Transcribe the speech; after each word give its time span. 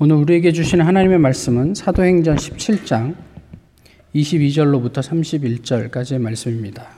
오늘 0.00 0.16
우리에게 0.16 0.50
주신 0.50 0.80
하나님의 0.80 1.18
말씀은 1.18 1.76
사도행전 1.76 2.34
17장 2.34 3.14
22절로부터 4.12 4.94
31절까지의 4.94 6.18
말씀입니다. 6.18 6.88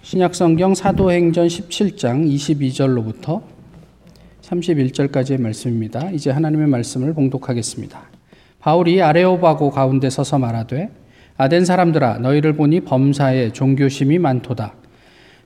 신약성경 0.00 0.74
사도행전 0.74 1.46
17장 1.46 2.26
22절로부터 2.26 3.42
31절까지의 4.40 5.42
말씀입니다. 5.42 6.10
이제 6.10 6.30
하나님의 6.30 6.68
말씀을 6.68 7.12
봉독하겠습니다. 7.12 8.00
바울이 8.58 9.02
아레오바고 9.02 9.70
가운데 9.72 10.08
서서 10.08 10.38
말하되 10.38 10.88
아덴 11.36 11.66
사람들아 11.66 12.20
너희를 12.20 12.54
보니 12.54 12.80
범사에 12.80 13.52
종교심이 13.52 14.18
많도다. 14.18 14.74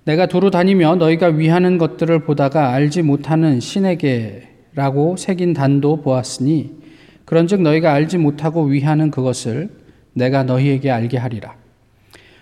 내가 0.05 0.27
두루 0.27 0.53
다니며 0.53 0.95
너희가 0.95 1.27
위하는 1.27 1.79
것들을 1.79 2.21
보다가 2.21 2.71
알지 2.71 3.03
못하는 3.03 3.59
신에게 3.59 4.56
라고 4.77 5.17
새긴 5.17 5.55
단도 5.55 6.03
보았으니 6.03 6.77
그런즉 7.25 7.63
너희가 7.63 7.95
알지 7.95 8.19
못하고 8.19 8.65
위하는 8.65 9.11
그것을 9.11 9.71
내가 10.13 10.45
너희에게 10.45 10.91
알게 10.91 11.17
하리라. 11.17 11.57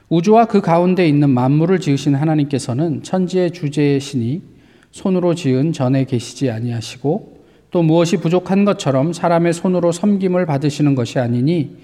우주와 0.09 0.47
그 0.47 0.61
가운데 0.61 1.09
있는 1.09 1.31
만물을 1.31 1.79
지으신 1.79 2.17
하나님께서는 2.17 3.05
천지의 3.05 3.53
신이 4.01 4.43
손으로 4.91 5.37
지은 5.37 5.73
전에 5.73 6.05
계시지 6.05 6.51
아니하시고 6.51 7.39
또 7.71 7.83
무엇이 7.83 8.17
부족한 8.17 8.65
것처럼 8.65 9.13
사람의 9.13 9.53
손으로 9.53 9.93
섬김을 9.93 10.45
받으시는 10.45 10.97
것이 10.97 11.21
아니니 11.21 11.77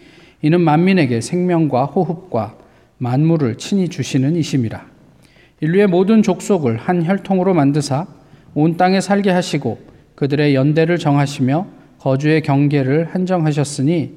이는 0.42 0.60
만민에게 0.60 1.20
생명과 1.20 1.86
호흡과 1.86 2.56
만물을 2.98 3.56
친히 3.56 3.88
주시는 3.88 4.34
이심이라. 4.34 4.84
인류의 5.60 5.86
모든 5.86 6.22
족속을 6.22 6.76
한 6.76 7.04
혈통으로 7.04 7.54
만드사 7.54 8.08
온 8.54 8.76
땅에 8.76 9.00
살게 9.00 9.30
하시고 9.30 9.89
그들의 10.20 10.54
연대를 10.54 10.98
정하시며 10.98 11.66
거주의 11.98 12.42
경계를 12.42 13.08
한정하셨으니 13.10 14.12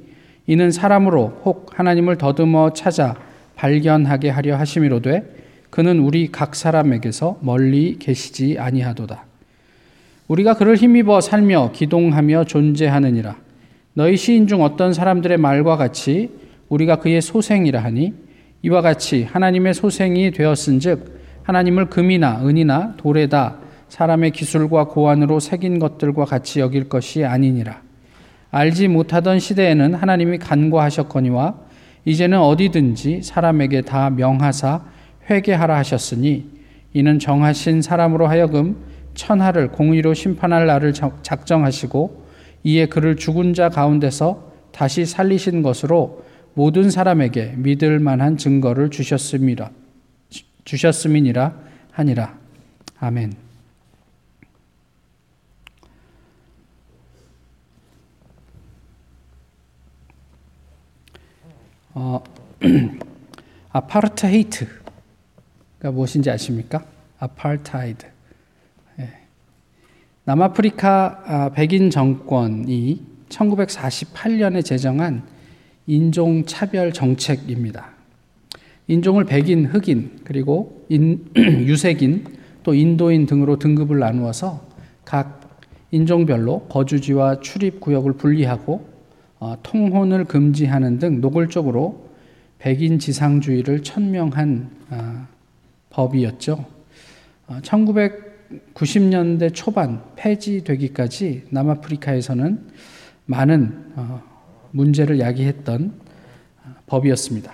이는 0.47 0.69
사람으로 0.69 1.41
혹 1.45 1.79
하나님을 1.79 2.17
더듬어 2.17 2.73
찾아 2.73 3.15
발견하게 3.55 4.29
하려 4.29 4.57
하심이로되 4.57 5.23
그는 5.69 5.99
우리 5.99 6.29
각 6.29 6.55
사람에게서 6.55 7.39
멀리 7.39 7.95
계시지 7.99 8.57
아니하도다. 8.59 9.23
우리가 10.27 10.55
그를 10.55 10.75
힘입어 10.75 11.21
살며 11.21 11.71
기동하며 11.71 12.43
존재하느니라. 12.45 13.37
너희 13.93 14.17
시인 14.17 14.47
중 14.47 14.61
어떤 14.61 14.91
사람들의 14.91 15.37
말과 15.37 15.77
같이 15.77 16.31
우리가 16.67 16.97
그의 16.97 17.21
소생이라 17.21 17.81
하니 17.81 18.13
이와 18.61 18.81
같이 18.81 19.23
하나님의 19.23 19.73
소생이 19.73 20.31
되었은즉 20.31 21.21
하나님을 21.43 21.85
금이나 21.85 22.45
은이나 22.45 22.95
돌에다 22.97 23.63
사람의 23.93 24.31
기술과 24.31 24.85
고안으로 24.85 25.39
새긴 25.39 25.77
것들과 25.77 26.25
같이 26.25 26.59
여길 26.59 26.89
것이 26.89 27.25
아니니라. 27.25 27.83
알지 28.49 28.87
못하던 28.87 29.37
시대에는 29.39 29.93
하나님이 29.93 30.39
간과하셨거니와 30.39 31.59
이제는 32.03 32.39
어디든지 32.39 33.21
사람에게 33.21 33.81
다 33.81 34.09
명하사 34.09 34.83
회개하라 35.29 35.77
하셨으니 35.77 36.49
이는 36.93 37.19
정하신 37.19 37.83
사람으로 37.83 38.25
하여금 38.25 38.77
천하를 39.13 39.71
공의로 39.71 40.15
심판할 40.15 40.65
날을 40.65 40.93
작정하시고 40.93 42.23
이에 42.63 42.87
그를 42.87 43.15
죽은 43.15 43.53
자 43.53 43.69
가운데서 43.69 44.53
다시 44.71 45.05
살리신 45.05 45.61
것으로 45.61 46.23
모든 46.55 46.89
사람에게 46.89 47.53
믿을 47.57 47.99
만한 47.99 48.37
증거를 48.37 48.89
주셨음이라 48.89 49.69
주셨음이니라 50.65 51.53
하니라 51.91 52.39
아멘. 52.99 53.52
어, 61.95 62.23
아파르트헤이트가 63.71 64.71
무엇인지 65.91 66.29
아십니까? 66.31 66.83
아파르타이드. 67.19 68.07
예. 68.99 69.09
남아프리카 70.25 71.23
아, 71.25 71.49
백인 71.51 71.89
정권이 71.89 73.05
1948년에 73.29 74.65
제정한 74.65 75.23
인종 75.85 76.45
차별 76.45 76.93
정책입니다. 76.93 77.91
인종을 78.87 79.25
백인, 79.25 79.65
흑인, 79.65 80.19
그리고 80.23 80.85
인, 80.89 81.25
유색인, 81.37 82.25
또 82.63 82.73
인도인 82.73 83.25
등으로 83.25 83.59
등급을 83.59 83.99
나누어서 83.99 84.67
각 85.05 85.41
인종별로 85.91 86.61
거주지와 86.69 87.41
출입 87.41 87.79
구역을 87.79 88.13
분리하고 88.13 88.73
어, 88.75 88.92
통혼을 89.63 90.25
금지하는 90.25 90.99
등 90.99 91.21
노골적으로 91.21 92.09
백인 92.59 92.97
지상주의를 92.97 93.83
천명한 93.83 94.69
어, 94.89 95.27
법이었죠. 95.89 96.65
어, 97.47 97.59
1990년대 97.61 99.53
초반 99.53 100.01
폐지되기까지 100.15 101.47
남아프리카에서는 101.49 102.67
많은 103.25 103.85
어, 103.95 104.21
문제를 104.71 105.19
야기했던 105.19 105.93
어, 106.63 106.75
법이었습니다. 106.87 107.53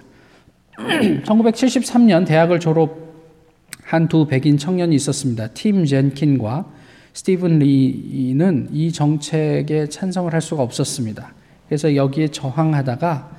1973년 1.25 2.27
대학을 2.27 2.59
졸업한 2.59 4.07
두 4.09 4.27
백인 4.27 4.57
청년이 4.57 4.95
있었습니다. 4.95 5.47
팀 5.49 5.85
젠킨과 5.85 6.71
스티븐 7.13 7.59
리는 7.59 8.69
이 8.71 8.91
정책에 8.91 9.89
찬성을 9.89 10.31
할 10.31 10.41
수가 10.41 10.61
없었습니다. 10.63 11.38
그래서 11.69 11.95
여기에 11.95 12.29
저항하다가 12.29 13.29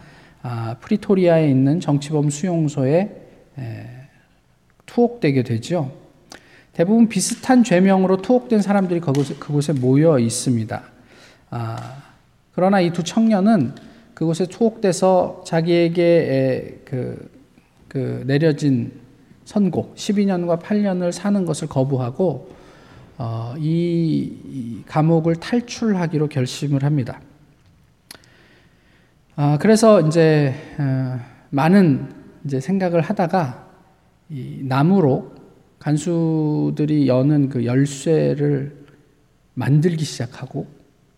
아, 0.42 0.76
프리토리아에 0.80 1.50
있는 1.50 1.80
정치범 1.80 2.30
수용소에 2.30 3.10
에, 3.58 3.86
투옥되게 4.86 5.42
되죠. 5.42 5.92
대부분 6.72 7.08
비슷한 7.08 7.64
죄명으로 7.64 8.18
투옥된 8.22 8.62
사람들이 8.62 9.00
그곳에, 9.00 9.34
그곳에 9.34 9.72
모여 9.72 10.18
있습니다. 10.18 10.82
아, 11.50 12.02
그러나 12.54 12.80
이 12.80 12.92
두 12.92 13.02
청년은 13.02 13.74
그곳에 14.14 14.47
투옥돼서 14.47 15.42
자기에게 15.44 16.82
그, 16.84 17.30
그 17.88 18.22
내려진 18.26 18.92
선고 19.44 19.92
12년과 19.97 20.62
8년을 20.62 21.10
사는 21.10 21.44
것을 21.44 21.68
거부하고 21.68 22.50
어, 23.18 23.54
이, 23.58 24.32
이 24.44 24.82
감옥을 24.86 25.36
탈출하기로 25.36 26.28
결심을 26.28 26.84
합니다. 26.84 27.20
아, 29.43 29.56
그래서 29.59 30.03
이제 30.03 30.53
어, 30.77 31.19
많은 31.49 32.11
이제 32.45 32.61
생각을 32.61 33.01
하다가 33.01 33.69
이 34.28 34.61
나무로 34.65 35.33
간수들이 35.78 37.09
여는 37.09 37.49
그 37.49 37.65
열쇠를 37.65 38.77
만들기 39.55 40.05
시작하고 40.05 40.67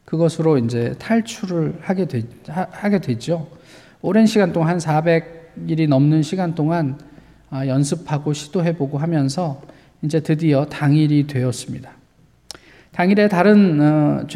그것으로 0.05 0.59
이제 0.59 0.95
탈출을 1.01 1.79
하게 1.81 2.07
되, 2.07 2.23
하, 2.47 2.89
게 2.89 3.01
되죠. 3.01 3.49
오랜 4.03 4.27
시간 4.27 4.53
동안 4.53 4.69
한 4.69 4.79
400일이 4.79 5.89
넘는 5.89 6.23
시간 6.23 6.55
동안 6.55 7.01
아, 7.51 7.67
연습하고 7.67 8.35
시도해보고 8.35 8.99
하면서 8.99 9.61
이제 10.03 10.21
드디어 10.21 10.67
당일이 10.67 11.27
되었습니다. 11.27 11.91
당일에 12.93 13.27
다른 13.27 13.81
어, 13.81 14.27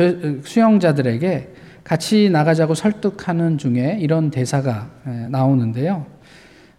수영자들에게 0.42 1.65
같이 1.86 2.30
나가자고 2.30 2.74
설득하는 2.74 3.58
중에 3.58 3.98
이런 4.00 4.32
대사가 4.32 4.90
나오는데요. 5.30 6.04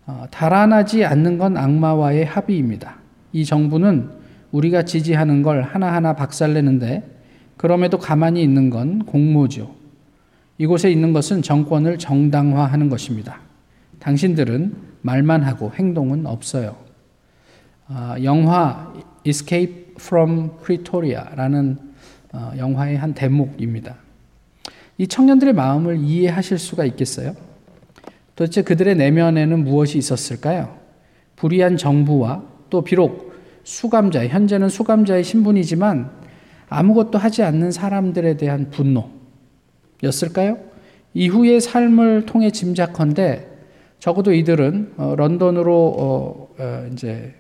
어, 0.06 0.26
달아나지 0.32 1.06
않는 1.06 1.38
건 1.38 1.56
악마와의 1.56 2.26
합의입니다. 2.26 2.98
이 3.32 3.46
정부는 3.46 4.10
우리가 4.52 4.84
지지하는 4.84 5.44
걸 5.44 5.62
하나하나 5.62 6.14
박살내는데 6.14 7.10
그럼에도 7.56 7.98
가만히 7.98 8.44
있는 8.44 8.70
건 8.70 9.06
공모죠. 9.06 9.74
이곳에 10.58 10.92
있는 10.92 11.14
것은 11.14 11.42
정권을 11.42 12.00
정당화하는 12.00 12.90
것입니다. 12.90 13.40
당신들은 14.00 14.76
말만 15.04 15.42
하고 15.44 15.72
행동은 15.74 16.26
없어요. 16.26 16.76
어, 17.88 18.16
영화 18.24 18.94
Escape 19.24 19.94
from 19.98 20.50
Pretoria라는 20.62 21.78
어, 22.34 22.52
영화의 22.58 22.98
한 22.98 23.14
대목입니다. 23.14 24.07
이 24.98 25.08
청년들의 25.08 25.54
마음을 25.54 26.00
이해하실 26.00 26.58
수가 26.58 26.86
있겠어요? 26.86 27.36
도대체 28.36 28.62
그들의 28.62 28.96
내면에는 28.96 29.64
무엇이 29.64 29.98
있었을까요? 29.98 30.78
불의한 31.36 31.78
정부와 31.78 32.44
또 32.70 32.84
비록 32.84 33.34
수감자, 33.64 34.26
현재는 34.28 34.70
수감자의 34.70 35.24
신분이지만 35.24 36.10
아무것도 36.70 37.18
하지 37.18 37.44
않는 37.44 37.72
사람들에 37.72 38.38
대한 38.38 38.72
분노였을까요? 38.72 40.58
이후의 41.14 41.62
삶을 41.62 42.26
통해 42.26 42.52
짐작컨대 42.52 43.48
적어도 44.00 44.34
이들은 44.34 44.94
어, 44.98 45.16
런던으로 45.18 45.96
어, 45.98 46.56
어, 46.60 46.90
이제 46.92 47.34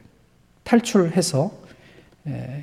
탈출해서 0.63 1.51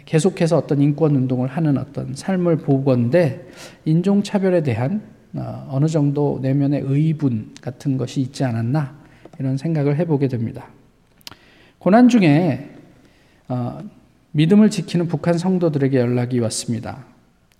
계속해서 0.04 0.58
어떤 0.58 0.80
인권 0.80 1.16
운동을 1.16 1.48
하는 1.48 1.78
어떤 1.78 2.14
삶을 2.14 2.58
보건데 2.58 3.48
인종 3.84 4.22
차별에 4.22 4.62
대한 4.62 5.02
어, 5.34 5.66
어느 5.70 5.86
정도 5.86 6.38
내면의 6.42 6.82
의분 6.84 7.54
같은 7.60 7.96
것이 7.96 8.20
있지 8.20 8.44
않았나 8.44 8.94
이런 9.38 9.56
생각을 9.56 9.96
해보게 9.96 10.28
됩니다. 10.28 10.68
고난 11.78 12.08
중에 12.08 12.70
어, 13.48 13.80
믿음을 14.32 14.70
지키는 14.70 15.08
북한 15.08 15.36
성도들에게 15.36 15.98
연락이 15.98 16.38
왔습니다. 16.38 17.04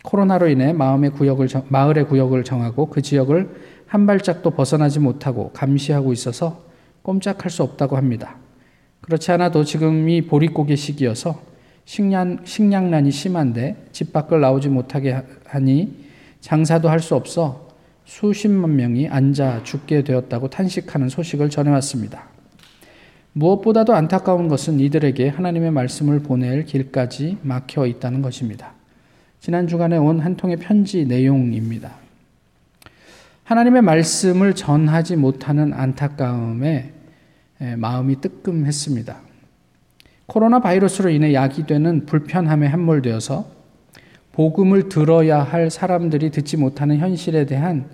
코로나로 0.05 0.49
인해 0.49 0.73
마음의 0.73 1.11
구역을 1.11 1.49
마을의 1.69 2.07
구역을 2.09 2.45
정하고 2.45 2.91
그 2.91 3.03
지역을 3.03 3.49
한 3.87 4.07
발짝도 4.07 4.51
벗어나지 4.51 5.01
못하고 5.01 5.51
감시하고 5.53 6.13
있어서 6.13 6.63
꼼짝할 7.03 7.51
수 7.51 7.63
없다고 7.63 7.97
합니다. 7.97 8.37
그렇지 9.01 9.33
않아도 9.33 9.65
지금이 9.65 10.27
보릿고개 10.27 10.77
시기여서 10.77 11.54
식량, 11.85 12.39
식량난이 12.45 13.11
심한데 13.11 13.87
집 13.93 14.13
밖을 14.13 14.41
나오지 14.41 14.69
못하게 14.69 15.23
하니 15.47 16.05
장사도 16.41 16.89
할 16.89 17.01
수 17.01 17.15
없어 17.15 17.69
수십만 18.05 18.77
명이 18.77 19.09
앉아 19.09 19.63
죽게 19.65 20.05
되었다고 20.05 20.51
탄식하는 20.51 21.09
소식을 21.09 21.49
전해왔습니다. 21.51 22.25
무엇보다도 23.33 23.95
안타까운 23.95 24.49
것은 24.49 24.79
이들에게 24.79 25.29
하나님의 25.31 25.71
말씀을 25.71 26.21
보낼 26.21 26.65
길까지 26.67 27.39
막혀 27.43 27.87
있다는 27.87 28.23
것입니다. 28.23 28.73
지난 29.41 29.67
주간에 29.67 29.97
온 29.97 30.21
한 30.21 30.37
통의 30.37 30.57
편지 30.57 31.05
내용입니다. 31.05 31.93
하나님의 33.45 33.83
말씀을 33.83 34.55
전하지 34.55 35.17
못하는 35.17 35.73
안타까움에 35.73 36.93
마음이 37.77 38.21
뜨끔했습니다. 38.21 39.24
코로나 40.27 40.59
바이러스로 40.59 41.11
인해 41.11 41.35
야기되는 41.35 42.07
불편함에 42.07 42.67
함몰되어서 42.67 43.47
복음을 44.33 44.89
들어야 44.89 45.43
할 45.43 45.71
사람들이 45.71 46.31
듣지 46.31 46.57
못하는 46.57 46.99
현실에 46.99 47.47
대한 47.47 47.87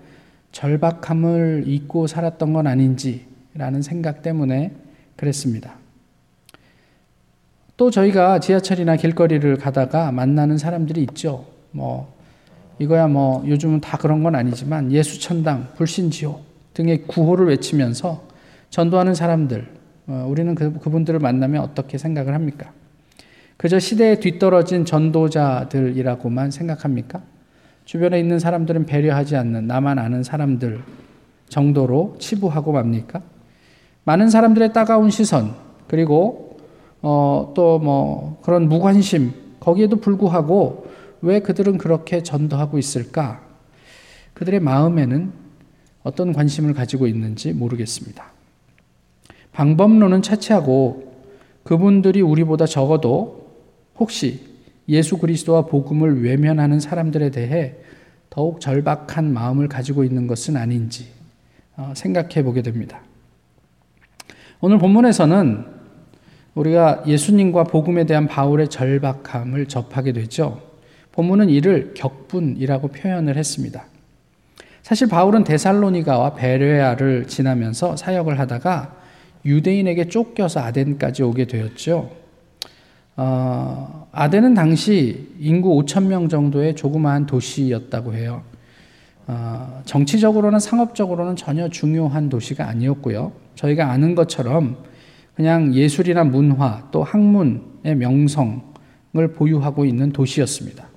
절박함을 0.53 1.65
잊고 1.67 2.07
살았던 2.07 2.53
건 2.53 2.67
아닌지라는 2.67 3.83
생각 3.83 4.23
때문에 4.23 4.73
그랬습니다. 5.17 5.75
또 7.77 7.91
저희가 7.91 8.41
지하철이나 8.41 8.97
길거리를 8.97 9.57
가다가 9.57 10.13
만나는 10.13 10.59
사람들이 10.59 11.03
있죠. 11.03 11.47
뭐 11.73 12.15
이거야 12.79 13.09
뭐 13.09 13.43
요즘은 13.47 13.81
다 13.81 13.99
그런 13.99 14.23
건 14.23 14.35
아니지만 14.35 14.93
예수천당, 14.93 15.69
불신지옥 15.77 16.43
등의 16.75 17.03
구호를 17.03 17.49
외치면서 17.49 18.23
전도하는 18.71 19.15
사람들, 19.15 19.67
어, 19.67 19.80
우리는 20.07 20.55
그, 20.55 20.79
그분들을 20.79 21.19
만나면 21.21 21.63
어떻게 21.63 21.99
생각을 21.99 22.35
합니까? 22.35 22.73
그저 23.57 23.79
시대에 23.79 24.21
뒤떨어진 24.21 24.85
전도자들이라고만 24.85 26.51
생각합니까? 26.51 27.23
주변에 27.85 28.19
있는 28.19 28.39
사람들은 28.39 28.87
배려하지 28.87 29.37
않는 29.37 29.67
나만 29.67 29.99
아는 29.99 30.23
사람들 30.23 30.81
정도로 31.49 32.17
치부하고 32.19 32.73
맙니까? 32.73 33.23
많은 34.05 34.31
사람들의 34.31 34.73
따가운 34.73 35.11
시선, 35.11 35.55
그리고 35.89 36.59
어, 37.03 37.53
또 37.55 37.79
뭐 37.79 38.41
그런 38.43 38.69
무관심, 38.69 39.33
거기에도 39.61 39.97
불구하고 39.97 40.87
왜 41.23 41.41
그들은 41.41 41.79
그렇게 41.79 42.23
전도하고 42.23 42.79
있을까? 42.79 43.43
그들의 44.35 44.61
마음에는 44.61 45.33
어떤 46.03 46.33
관심을 46.33 46.73
가지고 46.73 47.07
있는지 47.07 47.53
모르겠습니다. 47.53 48.40
방법론은 49.61 50.23
차치하고 50.23 51.13
그분들이 51.65 52.23
우리보다 52.23 52.65
적어도 52.65 53.47
혹시 53.99 54.41
예수 54.89 55.19
그리스도와 55.19 55.67
복음을 55.67 56.25
외면하는 56.25 56.81
사람들에 56.81 57.31
대해 57.31 57.75
더욱 58.31 58.63
절박한 58.63 59.31
마음을 59.35 59.69
가지고 59.69 60.03
있는 60.03 60.27
것은 60.27 60.57
아닌지 60.57 61.09
어, 61.77 61.93
생각해 61.95 62.43
보게 62.43 62.63
됩니다. 62.63 63.01
오늘 64.63 64.79
본문에서는 64.79 65.67
우리가 66.55 67.05
예수님과 67.07 67.65
복음에 67.65 68.07
대한 68.07 68.29
바울의 68.29 68.69
절박함을 68.69 69.67
접하게 69.67 70.13
되죠. 70.13 70.63
본문은 71.13 71.51
이를 71.51 71.93
격분이라고 71.93 72.89
표현을 72.89 73.37
했습니다. 73.37 73.85
사실 74.81 75.07
바울은 75.07 75.45
데살로니가와 75.45 76.33
베레아를 76.33 77.27
지나면서 77.27 77.97
사역을 77.99 78.39
하다가 78.39 79.00
유대인에게 79.45 80.09
쫓겨서 80.09 80.61
아덴까지 80.61 81.23
오게 81.23 81.47
되었죠. 81.47 82.11
어, 83.17 84.09
아덴은 84.13 84.55
당시 84.55 85.29
인구 85.39 85.71
5천 85.83 86.07
명 86.07 86.29
정도의 86.29 86.75
조그마한 86.75 87.27
도시였다고 87.27 88.15
해요. 88.15 88.43
어, 89.27 89.83
정치적으로는 89.85 90.59
상업적으로는 90.59 91.37
전혀 91.37 91.69
중요한 91.69 92.29
도시가 92.29 92.67
아니었고요. 92.69 93.33
저희가 93.55 93.91
아는 93.91 94.15
것처럼 94.15 94.79
그냥 95.35 95.75
예술이나 95.75 96.25
문화 96.25 96.89
또 96.91 97.03
학문의 97.03 97.95
명성을 97.97 99.33
보유하고 99.37 99.85
있는 99.85 100.13
도시였습니다. 100.13 100.89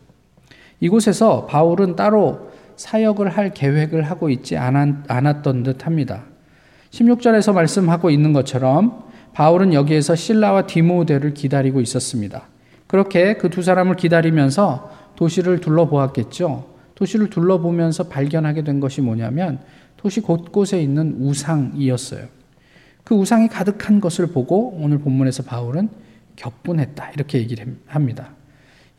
이곳에서 0.80 1.46
바울은 1.46 1.96
따로 1.96 2.52
사역을 2.76 3.30
할 3.30 3.54
계획을 3.54 4.04
하고 4.04 4.30
있지 4.30 4.58
않았던 4.58 5.64
듯 5.64 5.86
합니다. 5.86 6.24
16절에서 6.94 7.54
말씀하고 7.54 8.12
있는 8.12 8.34
것처럼 8.34 9.04
바울은 9.34 9.74
여기에서 9.74 10.16
신라와 10.16 10.68
디모데를 10.68 11.34
기다리고 11.34 11.82
있었습니다. 11.82 12.44
그렇게 12.86 13.34
그 13.34 13.50
두 13.50 13.64
사람을 13.64 13.96
기다리면서 13.96 14.92
도시를 15.16 15.60
둘러보았겠죠. 15.60 16.66
도시를 16.94 17.32
둘러보면서 17.32 18.04
발견하게 18.04 18.64
된 18.64 18.80
것이 18.80 19.02
뭐냐면 19.02 19.60
도시 19.98 20.22
곳곳에 20.22 20.82
있는 20.82 21.16
우상이었어요. 21.20 22.28
그 23.04 23.16
우상이 23.16 23.48
가득한 23.48 24.00
것을 24.00 24.28
보고 24.28 24.78
오늘 24.80 25.00
본문에서 25.00 25.44
바울은 25.44 25.90
격분했다. 26.36 27.12
이렇게 27.12 27.40
얘기를 27.40 27.76
합니다. 27.88 28.30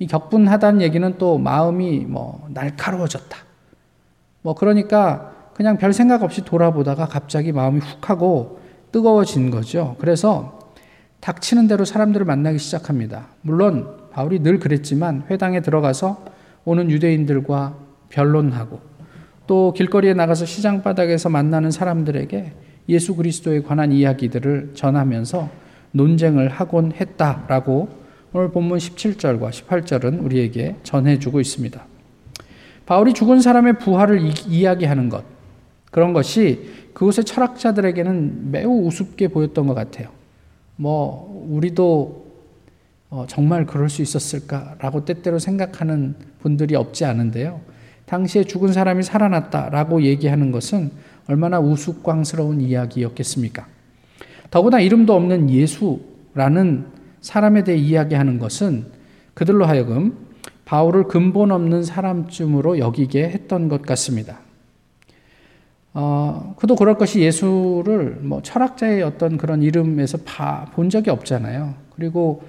이 0.00 0.08
격분하다는 0.08 0.82
얘기는 0.82 1.14
또 1.18 1.38
마음이 1.38 2.00
뭐 2.06 2.48
날카로워졌다. 2.50 3.38
뭐 4.42 4.54
그러니까 4.54 5.33
그냥 5.54 5.78
별 5.78 5.92
생각 5.92 6.22
없이 6.22 6.44
돌아보다가 6.44 7.06
갑자기 7.06 7.52
마음이 7.52 7.80
훅 7.80 8.10
하고 8.10 8.60
뜨거워진 8.92 9.50
거죠. 9.50 9.96
그래서 9.98 10.58
닥치는 11.20 11.68
대로 11.68 11.84
사람들을 11.84 12.26
만나기 12.26 12.58
시작합니다. 12.58 13.28
물론 13.42 13.96
바울이 14.12 14.40
늘 14.40 14.58
그랬지만 14.58 15.24
회당에 15.30 15.60
들어가서 15.60 16.24
오는 16.64 16.90
유대인들과 16.90 17.76
변론하고 18.08 18.80
또 19.46 19.72
길거리에 19.72 20.14
나가서 20.14 20.44
시장 20.44 20.82
바닥에서 20.82 21.28
만나는 21.28 21.70
사람들에게 21.70 22.52
예수 22.88 23.16
그리스도에 23.16 23.62
관한 23.62 23.92
이야기들을 23.92 24.72
전하면서 24.74 25.48
논쟁을 25.92 26.48
하곤 26.48 26.92
했다라고 26.92 27.88
오늘 28.32 28.50
본문 28.50 28.78
17절과 28.78 29.50
18절은 29.50 30.24
우리에게 30.24 30.76
전해주고 30.82 31.40
있습니다. 31.40 31.84
바울이 32.84 33.14
죽은 33.14 33.40
사람의 33.40 33.78
부활을 33.78 34.20
이 34.48 34.64
야기하는 34.64 35.08
것, 35.08 35.24
그런 35.94 36.12
것이 36.12 36.70
그곳의 36.92 37.24
철학자들에게는 37.24 38.50
매우 38.50 38.84
우습게 38.84 39.28
보였던 39.28 39.68
것 39.68 39.74
같아요. 39.74 40.08
뭐, 40.74 41.46
우리도 41.48 42.26
어, 43.10 43.26
정말 43.28 43.64
그럴 43.64 43.88
수 43.88 44.02
있었을까라고 44.02 45.04
때때로 45.04 45.38
생각하는 45.38 46.16
분들이 46.40 46.74
없지 46.74 47.04
않은데요. 47.04 47.60
당시에 48.06 48.42
죽은 48.42 48.72
사람이 48.72 49.04
살아났다라고 49.04 50.02
얘기하는 50.02 50.50
것은 50.50 50.90
얼마나 51.28 51.60
우스꽝스러운 51.60 52.60
이야기였겠습니까? 52.60 53.68
더구나 54.50 54.80
이름도 54.80 55.14
없는 55.14 55.48
예수라는 55.48 56.86
사람에 57.20 57.62
대해 57.62 57.78
이야기하는 57.78 58.40
것은 58.40 58.86
그들로 59.34 59.64
하여금 59.64 60.16
바울을 60.64 61.04
근본 61.04 61.52
없는 61.52 61.84
사람쯤으로 61.84 62.80
여기게 62.80 63.28
했던 63.28 63.68
것 63.68 63.82
같습니다. 63.82 64.43
어, 65.96 66.54
그도 66.58 66.74
그럴 66.74 66.98
것이 66.98 67.20
예수를 67.20 68.18
뭐 68.20 68.42
철학자의 68.42 69.02
어떤 69.02 69.36
그런 69.36 69.62
이름에서 69.62 70.18
봐, 70.24 70.66
본 70.74 70.90
적이 70.90 71.10
없잖아요. 71.10 71.74
그리고 71.94 72.42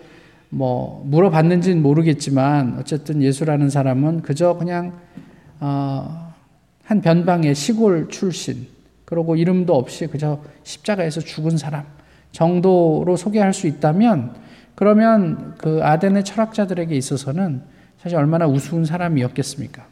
뭐 0.50 1.04
물어봤는지는 1.06 1.82
모르겠지만 1.82 2.78
어쨌든 2.80 3.22
예수라는 3.22 3.70
사람은 3.70 4.24
그저 4.24 4.58
그냥 4.58 4.94
어, 5.60 6.34
한 6.84 7.02
변방의 7.02 7.54
시골 7.54 8.10
출신 8.10 8.68
그리고 9.06 9.36
이름도 9.36 9.76
없이 9.76 10.08
그저 10.08 10.42
십자가에서 10.64 11.22
죽은 11.22 11.58
사람 11.58 11.86
정도로 12.32 13.16
소개할 13.16 13.54
수 13.54 13.68
있다면 13.68 14.34
그러면 14.74 15.54
그 15.60 15.82
아덴의 15.84 16.26
철학자들에게 16.26 16.96
있어서는 16.96 17.62
사실 18.00 18.18
얼마나 18.18 18.48
우스운 18.48 18.86
사람이었겠습니까? 18.86 19.86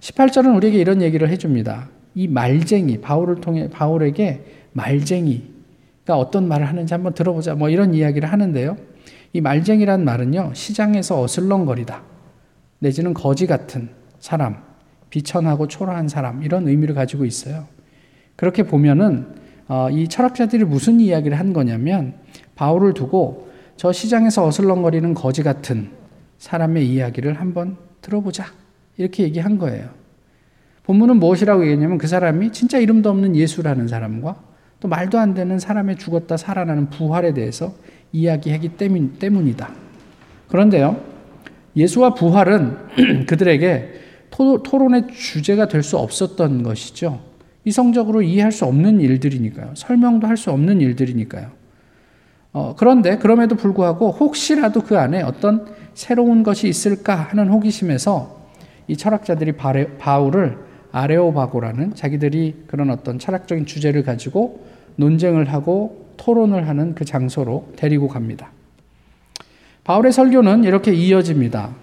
18절은 0.00 0.54
우리에게 0.56 0.78
이런 0.78 1.00
얘기를 1.00 1.28
해줍니다. 1.30 1.88
이 2.14 2.28
말쟁이 2.28 3.00
바울을 3.00 3.36
통해 3.36 3.68
바울에게 3.70 4.44
말쟁이가 4.72 6.16
어떤 6.16 6.48
말을 6.48 6.66
하는지 6.68 6.94
한번 6.94 7.14
들어보자. 7.14 7.54
뭐 7.54 7.68
이런 7.68 7.94
이야기를 7.94 8.30
하는데요. 8.30 8.76
이 9.32 9.40
말쟁이란 9.40 10.04
말은요, 10.04 10.52
시장에서 10.54 11.20
어슬렁거리다. 11.22 12.02
내지는 12.80 13.14
거지 13.14 13.46
같은 13.46 13.88
사람, 14.18 14.62
비천하고 15.08 15.68
초라한 15.68 16.08
사람, 16.08 16.42
이런 16.42 16.68
의미를 16.68 16.94
가지고 16.94 17.24
있어요. 17.24 17.66
그렇게 18.36 18.64
보면은, 18.64 19.26
어, 19.68 19.88
이 19.90 20.08
철학자들이 20.08 20.64
무슨 20.64 21.00
이야기를 21.00 21.38
한 21.38 21.52
거냐면, 21.52 22.14
바울을 22.56 22.92
두고 22.92 23.50
저 23.76 23.90
시장에서 23.90 24.44
어슬렁거리는 24.46 25.14
거지 25.14 25.42
같은 25.42 25.90
사람의 26.38 26.86
이야기를 26.88 27.40
한번 27.40 27.76
들어보자. 28.02 28.44
이렇게 28.98 29.22
얘기한 29.22 29.58
거예요. 29.58 30.01
본문은 30.84 31.16
무엇이라고 31.16 31.62
얘기했냐면 31.62 31.98
그 31.98 32.06
사람이 32.06 32.52
진짜 32.52 32.78
이름도 32.78 33.08
없는 33.10 33.36
예수라는 33.36 33.88
사람과 33.88 34.36
또 34.80 34.88
말도 34.88 35.18
안 35.18 35.32
되는 35.34 35.58
사람의 35.58 35.96
죽었다 35.96 36.36
살아나는 36.36 36.90
부활에 36.90 37.32
대해서 37.34 37.74
이야기하기 38.12 38.70
때문, 38.70 39.14
때문이다. 39.18 39.70
그런데요, 40.48 41.00
예수와 41.76 42.14
부활은 42.14 42.76
그들에게 43.26 44.00
토, 44.30 44.62
토론의 44.62 45.08
주제가 45.08 45.68
될 45.68 45.82
수 45.82 45.98
없었던 45.98 46.62
것이죠. 46.62 47.20
이성적으로 47.64 48.22
이해할 48.22 48.50
수 48.50 48.64
없는 48.64 49.00
일들이니까요. 49.00 49.74
설명도 49.76 50.26
할 50.26 50.36
수 50.36 50.50
없는 50.50 50.80
일들이니까요. 50.80 51.48
어, 52.54 52.74
그런데 52.76 53.16
그럼에도 53.18 53.54
불구하고 53.54 54.10
혹시라도 54.10 54.82
그 54.82 54.98
안에 54.98 55.22
어떤 55.22 55.66
새로운 55.94 56.42
것이 56.42 56.68
있을까 56.68 57.14
하는 57.14 57.48
호기심에서 57.48 58.42
이 58.88 58.96
철학자들이 58.96 59.52
바울을 59.52 60.58
아레오바고라는 60.92 61.94
자기들이 61.94 62.64
그런 62.66 62.90
어떤 62.90 63.18
철학적인 63.18 63.66
주제를 63.66 64.02
가지고 64.02 64.64
논쟁을 64.96 65.52
하고 65.52 66.06
토론을 66.18 66.68
하는 66.68 66.94
그 66.94 67.04
장소로 67.04 67.72
데리고 67.76 68.08
갑니다. 68.08 68.50
바울의 69.84 70.12
설교는 70.12 70.64
이렇게 70.64 70.92
이어집니다. 70.92 71.74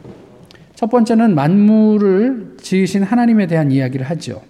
첫 0.75 0.89
번째는 0.89 1.35
만물을 1.35 2.57
지으신 2.61 3.03
하나님에 3.03 3.47
대한 3.47 3.71
이야기를 3.71 4.05
하죠. 4.11 4.41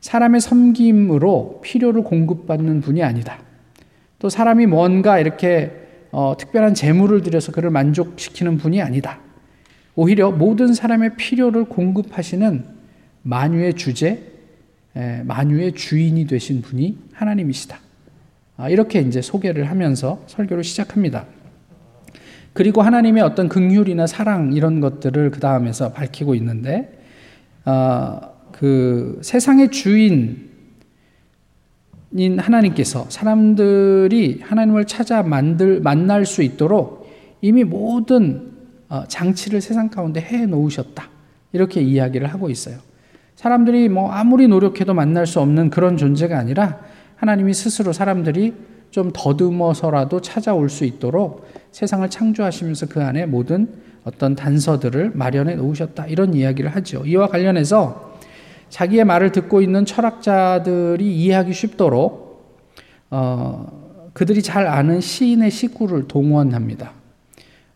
사람의 0.00 0.40
섬김으로 0.40 1.60
필요를 1.64 2.04
공급받는 2.04 2.82
분이 2.82 3.02
아니다. 3.02 3.38
또 4.20 4.28
사람이 4.28 4.66
뭔가 4.66 5.18
이렇게 5.18 5.72
어, 6.12 6.36
특별한 6.38 6.74
재물을 6.74 7.22
들여서 7.22 7.52
그를 7.52 7.70
만족시키는 7.70 8.58
분이 8.58 8.80
아니다. 8.80 9.18
오히려 9.96 10.30
모든 10.30 10.72
사람의 10.72 11.16
필요를 11.16 11.64
공급하시는 11.64 12.77
만유의 13.22 13.74
주제, 13.74 14.32
에, 14.96 15.22
만유의 15.22 15.72
주인이 15.74 16.26
되신 16.26 16.62
분이 16.62 16.98
하나님이시다. 17.12 17.78
아, 18.56 18.68
이렇게 18.68 19.00
이제 19.00 19.22
소개를 19.22 19.70
하면서 19.70 20.22
설교를 20.26 20.64
시작합니다. 20.64 21.26
그리고 22.52 22.82
하나님의 22.82 23.22
어떤 23.22 23.48
긍휼이나 23.48 24.06
사랑 24.06 24.52
이런 24.52 24.80
것들을 24.80 25.30
그 25.30 25.40
다음에서 25.40 25.92
밝히고 25.92 26.34
있는데, 26.34 27.00
어, 27.64 28.20
그 28.52 29.20
세상의 29.22 29.70
주인 29.70 30.48
인 32.12 32.38
하나님께서 32.38 33.04
사람들이 33.10 34.40
하나님을 34.42 34.86
찾아 34.86 35.22
만들 35.22 35.80
만날 35.80 36.24
수 36.24 36.42
있도록 36.42 37.06
이미 37.42 37.64
모든 37.64 38.52
어, 38.88 39.04
장치를 39.06 39.60
세상 39.60 39.90
가운데 39.90 40.20
해 40.20 40.46
놓으셨다. 40.46 41.10
이렇게 41.52 41.82
이야기를 41.82 42.26
하고 42.28 42.48
있어요. 42.48 42.78
사람들이 43.38 43.88
뭐 43.88 44.10
아무리 44.10 44.48
노력해도 44.48 44.94
만날 44.94 45.24
수 45.24 45.38
없는 45.38 45.70
그런 45.70 45.96
존재가 45.96 46.36
아니라 46.36 46.80
하나님이 47.14 47.54
스스로 47.54 47.92
사람들이 47.92 48.52
좀 48.90 49.12
더듬어서라도 49.14 50.20
찾아올 50.20 50.68
수 50.68 50.84
있도록 50.84 51.46
세상을 51.70 52.10
창조하시면서 52.10 52.86
그 52.86 53.00
안에 53.00 53.26
모든 53.26 53.68
어떤 54.02 54.34
단서들을 54.34 55.12
마련해 55.14 55.54
놓으셨다. 55.54 56.06
이런 56.06 56.34
이야기를 56.34 56.74
하죠. 56.74 57.04
이와 57.06 57.28
관련해서 57.28 58.16
자기의 58.70 59.04
말을 59.04 59.30
듣고 59.30 59.62
있는 59.62 59.84
철학자들이 59.84 61.06
이해하기 61.06 61.52
쉽도록 61.52 62.58
어, 63.08 64.10
그들이 64.14 64.42
잘 64.42 64.66
아는 64.66 65.00
시인의 65.00 65.52
식구를 65.52 66.08
동원합니다. 66.08 66.90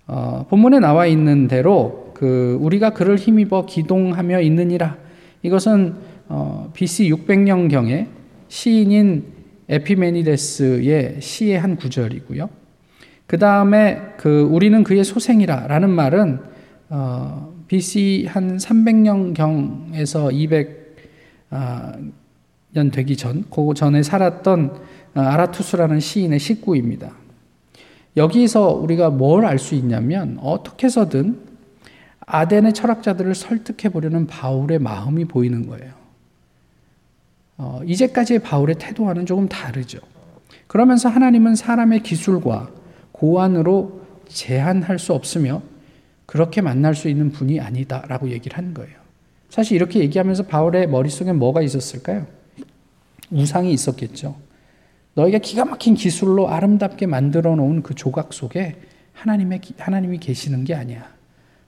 어, 0.09 0.45
본문에 0.51 0.81
나와 0.81 1.07
있는 1.07 1.47
대로 1.47 2.11
그 2.15 2.59
우리가 2.61 2.91
그를 2.91 3.15
힘입어 3.15 3.67
기동하며 3.67 4.41
있느니라. 4.41 5.03
이것은 5.43 5.95
어, 6.29 6.71
BC 6.73 7.11
600년 7.11 7.71
경에 7.71 8.09
시인인 8.49 9.25
에피메니데스의 9.69 11.21
시의 11.21 11.59
한 11.59 11.77
구절이고요. 11.77 12.49
그 13.27 13.39
다음에 13.39 14.01
그 14.19 14.43
우리는 14.43 14.85
그의 14.85 15.05
소생이라 15.05 15.67
라는 15.67 15.91
말은 15.91 16.41
어, 16.91 17.53
BC 17.69 18.27
한 18.29 18.57
300년 18.57 19.35
경에서 19.35 20.31
200 20.31 20.83
아, 21.51 21.93
년 22.73 22.91
되기 22.91 23.17
전, 23.17 23.45
그 23.51 23.75
전에 23.75 24.03
살았던 24.03 24.75
아, 25.15 25.21
아라투스라는 25.21 26.01
시인의 26.01 26.39
식구입니다. 26.39 27.13
여기서 28.17 28.73
우리가 28.73 29.11
뭘 29.11 29.45
알 29.45 29.59
수 29.59 29.75
있냐면 29.75 30.39
어떻게 30.43 30.87
해서든 30.87 31.52
아덴의 32.27 32.73
철학자들을 32.73 33.35
설득해 33.35 33.93
보려는 33.93 34.27
바울의 34.27 34.79
마음이 34.79 35.25
보이는 35.25 35.67
거예요. 35.67 35.93
어, 37.59 37.81
이제까지의 37.85 38.41
바울의 38.41 38.77
태도와는 38.79 39.27
조금 39.27 39.49
다르죠. 39.49 39.99
그러면서 40.67 41.09
하나님은 41.09 41.55
사람의 41.55 42.03
기술과 42.03 42.71
고안으로 43.13 44.01
제한할 44.29 44.99
수 44.99 45.13
없으며 45.13 45.63
그렇게 46.27 46.61
만날 46.61 46.95
수 46.95 47.09
있는 47.09 47.31
분이 47.31 47.61
아니다라고 47.61 48.31
얘기를 48.31 48.57
한 48.57 48.73
거예요. 48.73 48.95
사실 49.51 49.77
이렇게 49.77 50.01
얘기하면서 50.01 50.45
바울의 50.45 50.89
머릿속에 50.89 51.33
뭐가 51.33 51.61
있었을까요? 51.61 52.27
우상이 53.31 53.73
있었겠죠. 53.73 54.37
너희가 55.15 55.39
기가 55.39 55.65
막힌 55.67 55.95
기술로 55.95 56.49
아름답게 56.49 57.07
만들어 57.07 57.55
놓은 57.55 57.83
그 57.83 57.95
조각 57.95 58.33
속에 58.33 58.77
하나님의, 59.13 59.61
하나님이 59.77 60.19
계시는 60.19 60.65
게 60.65 60.75
아니야. 60.75 61.07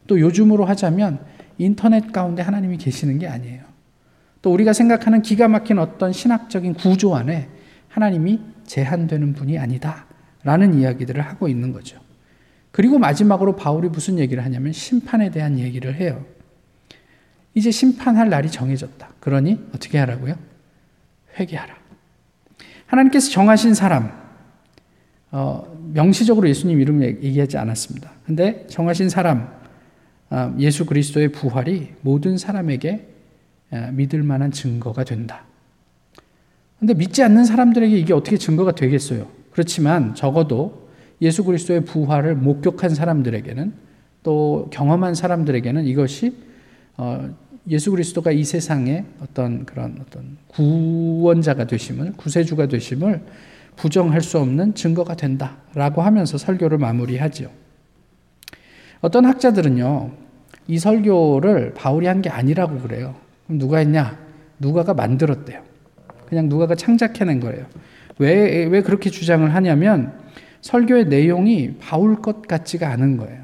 또 0.07 0.21
요즘으로 0.21 0.65
하자면 0.65 1.21
인터넷 1.59 2.13
가운데 2.13 2.43
하나님이 2.43 2.79
계시는 2.79 3.19
게 3.19 3.27
아니에요. 3.27 3.63
또 4.43 4.53
우리가 4.53 4.73
생각하는 4.73 5.23
기가 5.23 5.49
막힌 5.49 5.79
어떤 5.79 6.13
신학적인 6.13 6.75
구조 6.75 7.15
안에 7.15 7.49
하나님이 7.89 8.41
제한되는 8.67 9.35
분이 9.35 9.59
아니다. 9.59 10.07
라는 10.43 10.75
이야기들을 10.75 11.23
하고 11.23 11.49
있는 11.49 11.73
거죠. 11.73 11.99
그리고 12.71 12.99
마지막으로 12.99 13.57
바울이 13.57 13.89
무슨 13.89 14.19
얘기를 14.19 14.45
하냐면 14.45 14.73
심판에 14.73 15.31
대한 15.31 15.59
얘기를 15.59 15.95
해요. 15.95 16.25
이제 17.55 17.71
심판할 17.71 18.29
날이 18.29 18.51
정해졌다. 18.51 19.09
그러니 19.21 19.61
어떻게 19.75 19.97
하라고요? 19.97 20.37
회개하라. 21.39 21.75
하나님께서 22.87 23.31
정하신 23.31 23.75
사람, 23.75 24.13
어, 25.31 25.65
명시적으로 25.93 26.49
예수님 26.49 26.81
이름 26.81 27.03
얘기하지 27.03 27.57
않았습니다. 27.57 28.11
근데 28.27 28.67
정하신 28.69 29.09
사람, 29.09 29.43
어, 29.43 29.64
예수 30.59 30.87
그리스도의 30.87 31.29
부활이 31.29 31.95
모든 32.01 32.39
사람에게 32.39 33.09
어, 33.71 33.91
믿을 33.93 34.23
만한 34.23 34.51
증거가 34.51 35.05
된다. 35.05 35.45
근데 36.79 36.95
믿지 36.95 37.23
않는 37.23 37.45
사람들에게 37.45 37.97
이게 37.97 38.13
어떻게 38.13 38.37
증거가 38.37 38.73
되겠어요? 38.73 39.27
그렇지만 39.53 40.15
적어도 40.15 40.89
예수 41.23 41.45
그리스도의 41.45 41.85
부활을 41.85 42.35
목격한 42.37 42.95
사람들에게는 42.95 43.73
또 44.23 44.69
경험한 44.71 45.15
사람들에게는 45.15 45.87
이것이 45.87 46.37
어, 46.97 47.31
예수 47.69 47.91
그리스도가 47.91 48.33
이 48.33 48.45
세상에 48.45 49.05
어떤 49.21 49.65
그런 49.65 49.99
어떤 50.01 50.37
구원자가 50.49 51.67
되심을 51.67 52.13
구세주가 52.17 52.67
되심을 52.67 53.23
부정할 53.77 54.21
수 54.21 54.39
없는 54.39 54.75
증거가 54.75 55.15
된다라고 55.15 56.03
하면서 56.03 56.37
설교를 56.37 56.79
마무리하죠. 56.79 57.51
어떤 59.05 59.27
학자들은요. 59.27 60.13
이 60.67 60.79
설교를 60.79 61.75
바울이 61.75 62.07
한 62.07 62.23
게 62.23 62.31
아니라고 62.31 62.79
그래요. 62.79 63.15
그럼 63.47 63.59
누가 63.59 63.77
했냐? 63.77 64.19
누가가 64.59 64.95
만들었대요. 64.95 65.61
그냥 66.27 66.49
누가가 66.49 66.75
창작해낸 66.75 67.39
거예요. 67.41 67.67
왜, 68.17 68.65
왜 68.65 68.81
그렇게 68.81 69.11
주장을 69.11 69.55
하냐면 69.55 70.15
설교의 70.63 71.09
내용이 71.09 71.75
바울 71.81 72.23
것 72.23 72.49
같지가 72.49 72.89
않은 72.93 73.19
거예요. 73.19 73.43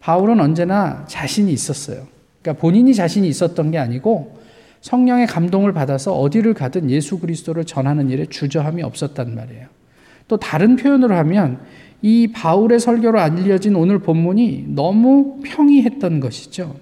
바울은 0.00 0.40
언제나 0.40 1.04
자신이 1.06 1.52
있었어요. 1.52 2.08
그러니까 2.42 2.60
본인이 2.60 2.94
자신이 2.96 3.28
있었던 3.28 3.70
게 3.70 3.78
아니고 3.78 4.40
성령의 4.80 5.28
감동을 5.28 5.72
받아서 5.72 6.18
어디를 6.18 6.52
가든 6.52 6.90
예수 6.90 7.20
그리스도를 7.20 7.64
전하는 7.64 8.10
일에 8.10 8.26
주저함이 8.26 8.82
없었단 8.82 9.36
말이에요. 9.36 9.68
또 10.26 10.36
다른 10.36 10.74
표현으로 10.74 11.14
하면 11.14 11.60
이 12.04 12.28
바울의 12.32 12.80
설교로 12.80 13.18
알려진 13.18 13.74
오늘 13.76 13.98
본문이 13.98 14.66
너무 14.68 15.40
평이했던 15.42 16.20
것이죠. 16.20 16.76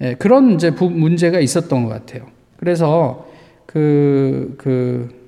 예, 0.00 0.14
그런 0.14 0.52
이제 0.52 0.70
문제가 0.70 1.40
있었던 1.40 1.84
것 1.84 1.90
같아요. 1.90 2.26
그래서 2.56 3.28
그, 3.66 4.54
그, 4.56 5.22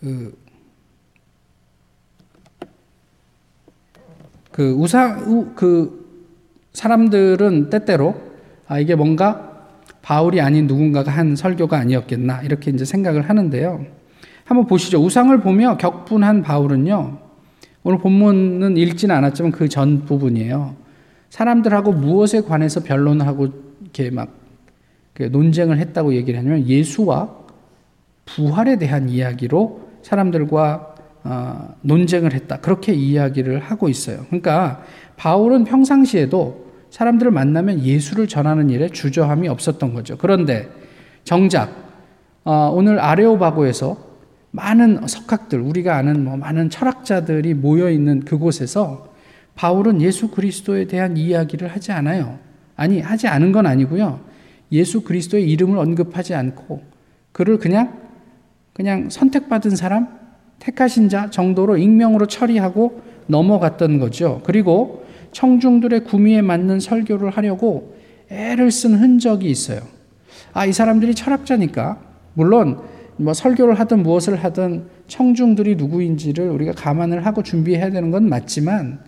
그 0.00 0.44
그 4.54 4.70
우상 4.70 5.52
그 5.56 6.06
사람들은 6.74 7.70
때때로 7.70 8.14
아 8.68 8.78
이게 8.78 8.94
뭔가 8.94 9.66
바울이 10.00 10.40
아닌 10.40 10.68
누군가가 10.68 11.10
한 11.10 11.34
설교가 11.34 11.76
아니었겠나 11.76 12.42
이렇게 12.42 12.70
이제 12.70 12.84
생각을 12.84 13.28
하는데요. 13.28 13.84
한번 14.44 14.66
보시죠. 14.66 15.02
우상을 15.02 15.36
보며 15.40 15.76
격분한 15.78 16.42
바울은요. 16.42 17.18
오늘 17.82 17.98
본문은 17.98 18.76
읽지는 18.76 19.14
않았지만 19.16 19.52
그 19.52 19.68
전 19.68 20.04
부분이에요. 20.04 20.74
사람들하고 21.30 21.92
무엇에 21.92 22.42
관해서 22.42 22.82
변론을 22.82 23.26
하고 23.26 23.48
이렇게 23.82 24.10
막 24.10 24.30
논쟁을 25.30 25.78
했다고 25.78 26.14
얘기를 26.14 26.38
하냐면 26.38 26.66
예수와 26.66 27.30
부활에 28.24 28.76
대한 28.78 29.08
이야기로 29.08 29.88
사람들과 30.02 30.94
어, 31.24 31.74
논쟁을 31.80 32.34
했다. 32.34 32.58
그렇게 32.60 32.92
이야기를 32.92 33.58
하고 33.60 33.88
있어요. 33.88 34.24
그러니까 34.26 34.82
바울은 35.16 35.64
평상시에도 35.64 36.64
사람들을 36.90 37.32
만나면 37.32 37.80
예수를 37.80 38.28
전하는 38.28 38.68
일에 38.70 38.88
주저함이 38.88 39.48
없었던 39.48 39.94
거죠. 39.94 40.16
그런데 40.18 40.68
정작 41.24 41.74
어, 42.44 42.70
오늘 42.74 43.00
아레오바고에서 43.00 43.96
많은 44.54 45.08
석학들, 45.08 45.60
우리가 45.60 45.96
아는 45.96 46.22
뭐 46.22 46.36
많은 46.36 46.70
철학자들이 46.70 47.54
모여 47.54 47.90
있는 47.90 48.20
그곳에서 48.20 49.08
바울은 49.56 50.00
예수 50.00 50.30
그리스도에 50.30 50.86
대한 50.86 51.16
이야기를 51.16 51.66
하지 51.68 51.90
않아요. 51.90 52.38
아니, 52.76 53.00
하지 53.00 53.26
않은 53.26 53.50
건 53.50 53.66
아니고요. 53.66 54.20
예수 54.70 55.02
그리스도의 55.02 55.50
이름을 55.50 55.76
언급하지 55.76 56.34
않고 56.34 56.82
그를 57.32 57.58
그냥 57.58 57.98
그냥 58.72 59.10
선택받은 59.10 59.74
사람, 59.74 60.06
택하신 60.60 61.08
자 61.08 61.30
정도로 61.30 61.76
익명으로 61.76 62.26
처리하고 62.26 63.02
넘어갔던 63.26 63.98
거죠. 63.98 64.40
그리고 64.44 65.04
청중들의 65.32 66.04
구미에 66.04 66.42
맞는 66.42 66.78
설교를 66.78 67.30
하려고 67.30 67.96
애를 68.30 68.70
쓴 68.70 68.94
흔적이 68.94 69.50
있어요. 69.50 69.80
아, 70.52 70.64
이 70.64 70.72
사람들이 70.72 71.16
철학자니까 71.16 71.98
물론 72.34 72.93
뭐 73.16 73.32
설교를 73.32 73.74
하든 73.80 74.02
무엇을 74.02 74.42
하든 74.42 74.86
청중들이 75.06 75.76
누구인지를 75.76 76.48
우리가 76.48 76.72
감안을 76.72 77.26
하고 77.26 77.42
준비해야 77.42 77.90
되는 77.90 78.10
건 78.10 78.28
맞지만 78.28 79.00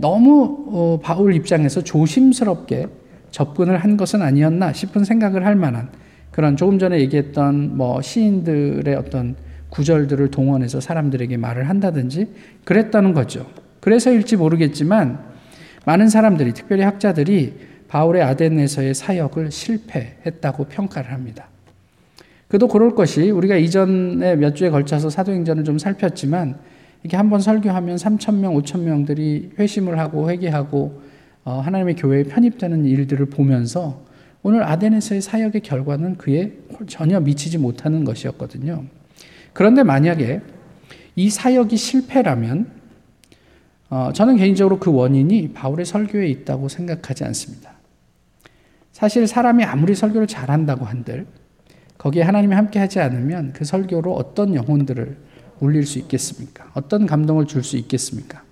너무 0.00 0.66
어, 0.68 1.00
바울 1.02 1.34
입장에서 1.34 1.82
조심스럽게 1.82 2.86
접근을 3.30 3.78
한 3.78 3.96
것은 3.96 4.22
아니었나 4.22 4.72
싶은 4.72 5.04
생각을 5.04 5.44
할 5.44 5.54
만한 5.54 5.88
그런 6.30 6.56
조금 6.56 6.78
전에 6.78 7.00
얘기했던 7.00 7.76
뭐 7.76 8.00
시인들의 8.00 8.94
어떤 8.94 9.36
구절들을 9.70 10.30
동원해서 10.30 10.80
사람들에게 10.80 11.36
말을 11.36 11.68
한다든지 11.68 12.28
그랬다는 12.64 13.12
거죠. 13.12 13.46
그래서일지 13.80 14.36
모르겠지만 14.36 15.20
많은 15.84 16.08
사람들이 16.08 16.52
특별히 16.52 16.82
학자들이 16.82 17.54
바울의 17.88 18.22
아덴에서의 18.22 18.94
사역을 18.94 19.50
실패했다고 19.50 20.64
평가를 20.64 21.12
합니다. 21.12 21.48
그도 22.48 22.66
그럴 22.66 22.94
것이 22.94 23.30
우리가 23.30 23.56
이전에 23.56 24.36
몇 24.36 24.54
주에 24.56 24.70
걸쳐서 24.70 25.10
사도행전을 25.10 25.64
좀 25.64 25.78
살폈지만 25.78 26.58
이렇게 27.02 27.16
한 27.16 27.30
번 27.30 27.40
설교하면 27.40 27.96
3천 27.96 28.36
명, 28.36 28.54
5천 28.54 28.80
명들이 28.80 29.52
회심을 29.58 29.98
하고 29.98 30.30
회개하고 30.30 31.02
어, 31.44 31.60
하나님의 31.60 31.96
교회에 31.96 32.24
편입되는 32.24 32.84
일들을 32.84 33.26
보면서 33.26 34.02
오늘 34.42 34.62
아덴에서의 34.64 35.20
사역의 35.20 35.60
결과는 35.62 36.16
그에 36.16 36.52
전혀 36.86 37.20
미치지 37.20 37.58
못하는 37.58 38.04
것이었거든요. 38.04 38.84
그런데 39.52 39.82
만약에 39.82 40.40
이 41.16 41.30
사역이 41.30 41.76
실패라면 41.76 42.70
어, 43.90 44.10
저는 44.14 44.36
개인적으로 44.36 44.78
그 44.78 44.92
원인이 44.92 45.52
바울의 45.52 45.86
설교에 45.86 46.28
있다고 46.28 46.68
생각하지 46.68 47.24
않습니다. 47.24 47.72
사실 48.92 49.26
사람이 49.26 49.64
아무리 49.64 49.94
설교를 49.94 50.26
잘한다고 50.26 50.84
한들 50.84 51.26
거기에 51.98 52.22
하나님이 52.22 52.54
함께 52.54 52.78
하지 52.78 53.00
않으면 53.00 53.52
그 53.52 53.64
설교로 53.64 54.14
어떤 54.14 54.54
영혼들을 54.54 55.16
울릴 55.60 55.84
수 55.84 55.98
있겠습니까? 55.98 56.70
어떤 56.74 57.06
감동을 57.06 57.46
줄 57.46 57.64
수 57.64 57.76
있겠습니까? 57.76 58.42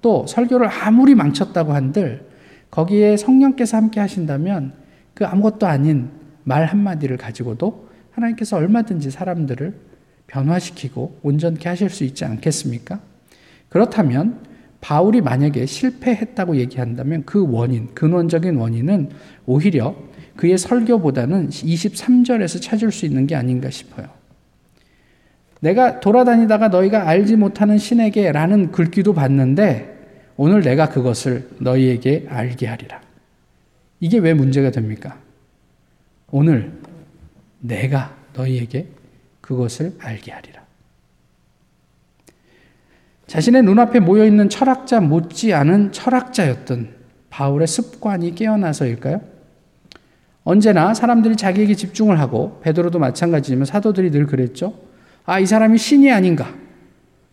또 0.00 0.26
설교를 0.26 0.68
아무리 0.68 1.14
망쳤다고 1.14 1.72
한들 1.72 2.26
거기에 2.70 3.16
성령께서 3.16 3.76
함께 3.76 4.00
하신다면 4.00 4.72
그 5.12 5.24
아무것도 5.26 5.66
아닌 5.66 6.10
말 6.42 6.64
한마디를 6.66 7.16
가지고도 7.16 7.88
하나님께서 8.10 8.56
얼마든지 8.56 9.10
사람들을 9.10 9.74
변화시키고 10.26 11.20
온전케 11.22 11.68
하실 11.68 11.90
수 11.90 12.04
있지 12.04 12.24
않겠습니까? 12.24 13.00
그렇다면 13.68 14.40
바울이 14.80 15.20
만약에 15.20 15.64
실패했다고 15.66 16.56
얘기한다면 16.56 17.22
그 17.24 17.46
원인, 17.50 17.88
근원적인 17.94 18.56
원인은 18.56 19.10
오히려 19.46 19.96
그의 20.36 20.58
설교보다는 20.58 21.50
23절에서 21.50 22.60
찾을 22.60 22.90
수 22.90 23.06
있는 23.06 23.26
게 23.26 23.34
아닌가 23.34 23.70
싶어요. 23.70 24.08
내가 25.60 26.00
돌아다니다가 26.00 26.68
너희가 26.68 27.08
알지 27.08 27.36
못하는 27.36 27.78
신에게 27.78 28.32
라는 28.32 28.70
글귀도 28.70 29.14
봤는데 29.14 29.94
오늘 30.36 30.62
내가 30.62 30.88
그것을 30.88 31.48
너희에게 31.60 32.26
알게 32.28 32.66
하리라. 32.66 33.00
이게 34.00 34.18
왜 34.18 34.34
문제가 34.34 34.70
됩니까? 34.70 35.18
오늘 36.30 36.72
내가 37.60 38.14
너희에게 38.34 38.88
그것을 39.40 39.94
알게 40.00 40.32
하리라. 40.32 40.64
자신의 43.26 43.62
눈앞에 43.62 44.00
모여 44.00 44.26
있는 44.26 44.48
철학자 44.48 45.00
못지 45.00 45.54
않은 45.54 45.92
철학자였던 45.92 46.94
바울의 47.30 47.66
습관이 47.66 48.34
깨어나서일까요? 48.34 49.33
언제나 50.44 50.92
사람들이 50.92 51.36
자기에게 51.36 51.74
집중을 51.74 52.20
하고 52.20 52.60
베드로도 52.62 52.98
마찬가지지만 52.98 53.64
사도들이 53.64 54.10
늘 54.10 54.26
그랬죠. 54.26 54.74
아, 55.24 55.40
이 55.40 55.46
사람이 55.46 55.78
신이 55.78 56.12
아닌가? 56.12 56.54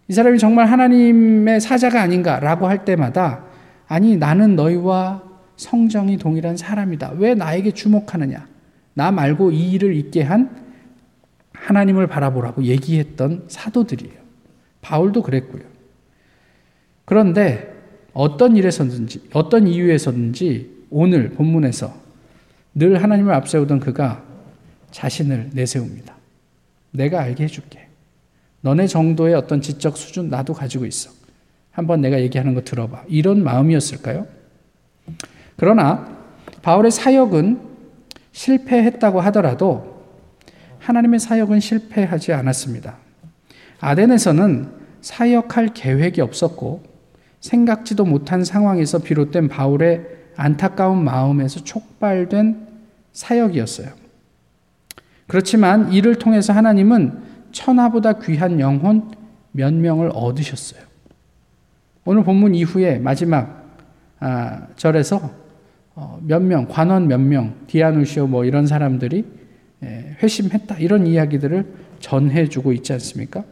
이 0.08 0.14
사람이 0.14 0.40
정말 0.40 0.68
하나님의 0.68 1.60
사자가 1.60 2.02
아닌가라고 2.02 2.68
할 2.68 2.86
때마다 2.86 3.44
아니 3.88 4.16
나는 4.16 4.56
너희와 4.56 5.24
성정이 5.58 6.18
동일한 6.18 6.56
사람이다. 6.56 7.14
왜 7.18 7.36
나에게 7.36 7.72
주목하느냐? 7.72 8.48
나 8.94 9.12
말고 9.12 9.52
이 9.52 9.72
일을 9.74 9.94
있게 9.96 10.24
한 10.24 10.50
하나님을 11.54 12.08
바라보라고 12.08 12.64
얘기했던 12.64 13.46
사도들이에요. 13.48 14.20
바울도 14.82 15.22
그랬고요. 15.22 15.64
그런데 17.06 17.74
어떤 18.14 18.56
일에서든지, 18.56 19.30
어떤 19.34 19.68
이유에서든지 19.68 20.86
오늘 20.90 21.30
본문에서 21.32 22.01
늘 22.74 23.02
하나님을 23.02 23.34
앞세우던 23.34 23.80
그가 23.80 24.24
자신을 24.92 25.52
내세웁니다. 25.54 26.16
내가 26.92 27.22
알게 27.22 27.44
해줄게. 27.44 27.88
너네 28.62 28.88
정도의 28.88 29.34
어떤 29.34 29.62
지적 29.62 29.98
수준 29.98 30.30
나도 30.30 30.54
가지고 30.54 30.86
있어. 30.86 31.12
한번 31.72 32.02
내가 32.02 32.20
얘기하는 32.22 32.54
거 32.54 32.62
들어봐. 32.62 33.04
이런 33.08 33.44
마음이었을까요? 33.44 34.28
그러나 35.58 36.18
바울의 36.62 36.92
사역은 36.92 37.60
실패했다고 38.32 39.20
하더라도 39.22 40.06
하나님의 40.80 41.20
사역은 41.20 41.60
실패하지 41.60 42.34
않았습니다. 42.34 42.98
아덴에서는 43.80 44.72
사역할 45.02 45.70
계획이 45.74 46.22
없었고 46.22 46.84
생각지도 47.40 48.06
못한 48.06 48.44
상황에서 48.44 49.00
비롯된 49.00 49.48
바울의 49.48 50.21
안타까운 50.36 51.04
마음에서 51.04 51.64
촉발된 51.64 52.68
사역이었어요. 53.14 53.90
그렇지만 55.28 55.92
이를 55.94 56.16
통해서 56.16 56.54
하나님은 56.54 57.20
천하보다 57.52 58.20
귀한 58.20 58.60
영혼 58.60 59.12
몇 59.52 59.74
명을 59.74 60.12
얻으셨어요. 60.14 60.82
오늘 62.06 62.24
본문 62.24 62.56
이후에 62.56 63.00
마지막 63.00 63.62
아, 64.20 64.68
절에서 64.76 65.32
어, 65.96 66.20
몇 66.26 66.42
명, 66.42 66.68
관원 66.68 67.08
몇 67.08 67.20
명, 67.20 67.56
디아누시오 67.68 68.28
뭐 68.28 68.46
이런 68.46 68.66
사람들이 68.66 69.26
예, 69.84 70.18
회심했다 70.22 70.78
이런 70.78 71.08
이야기들을 71.08 71.66
전해주고 72.00 72.72
있지 72.74 72.94
않습니까? 72.94 73.44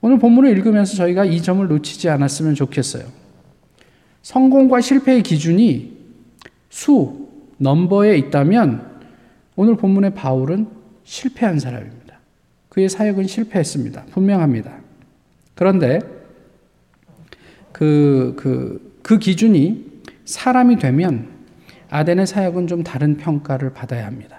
오늘 0.00 0.18
본문을 0.18 0.50
읽으면서 0.50 0.96
저희가 0.96 1.24
이 1.24 1.40
점을 1.40 1.66
놓치지 1.66 2.08
않았으면 2.10 2.54
좋겠어요. 2.54 3.04
성공과 4.22 4.80
실패의 4.80 5.22
기준이 5.22 5.93
수, 6.74 7.28
넘버에 7.58 8.18
있다면 8.18 9.00
오늘 9.54 9.76
본문의 9.76 10.12
바울은 10.12 10.66
실패한 11.04 11.60
사람입니다. 11.60 12.18
그의 12.68 12.88
사역은 12.88 13.28
실패했습니다. 13.28 14.06
분명합니다. 14.06 14.80
그런데 15.54 16.00
그, 17.70 18.34
그, 18.36 18.98
그 19.04 19.20
기준이 19.20 20.02
사람이 20.24 20.78
되면 20.80 21.28
아덴의 21.90 22.26
사역은 22.26 22.66
좀 22.66 22.82
다른 22.82 23.18
평가를 23.18 23.72
받아야 23.72 24.06
합니다. 24.06 24.38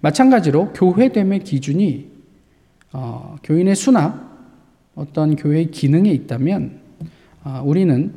마찬가지로 0.00 0.74
교회됨의 0.74 1.44
기준이 1.44 2.10
어, 2.92 3.36
교인의 3.42 3.74
수나 3.74 4.30
어떤 4.96 5.34
교회의 5.34 5.70
기능에 5.70 6.10
있다면 6.10 6.78
아, 7.42 7.62
우리는 7.64 8.12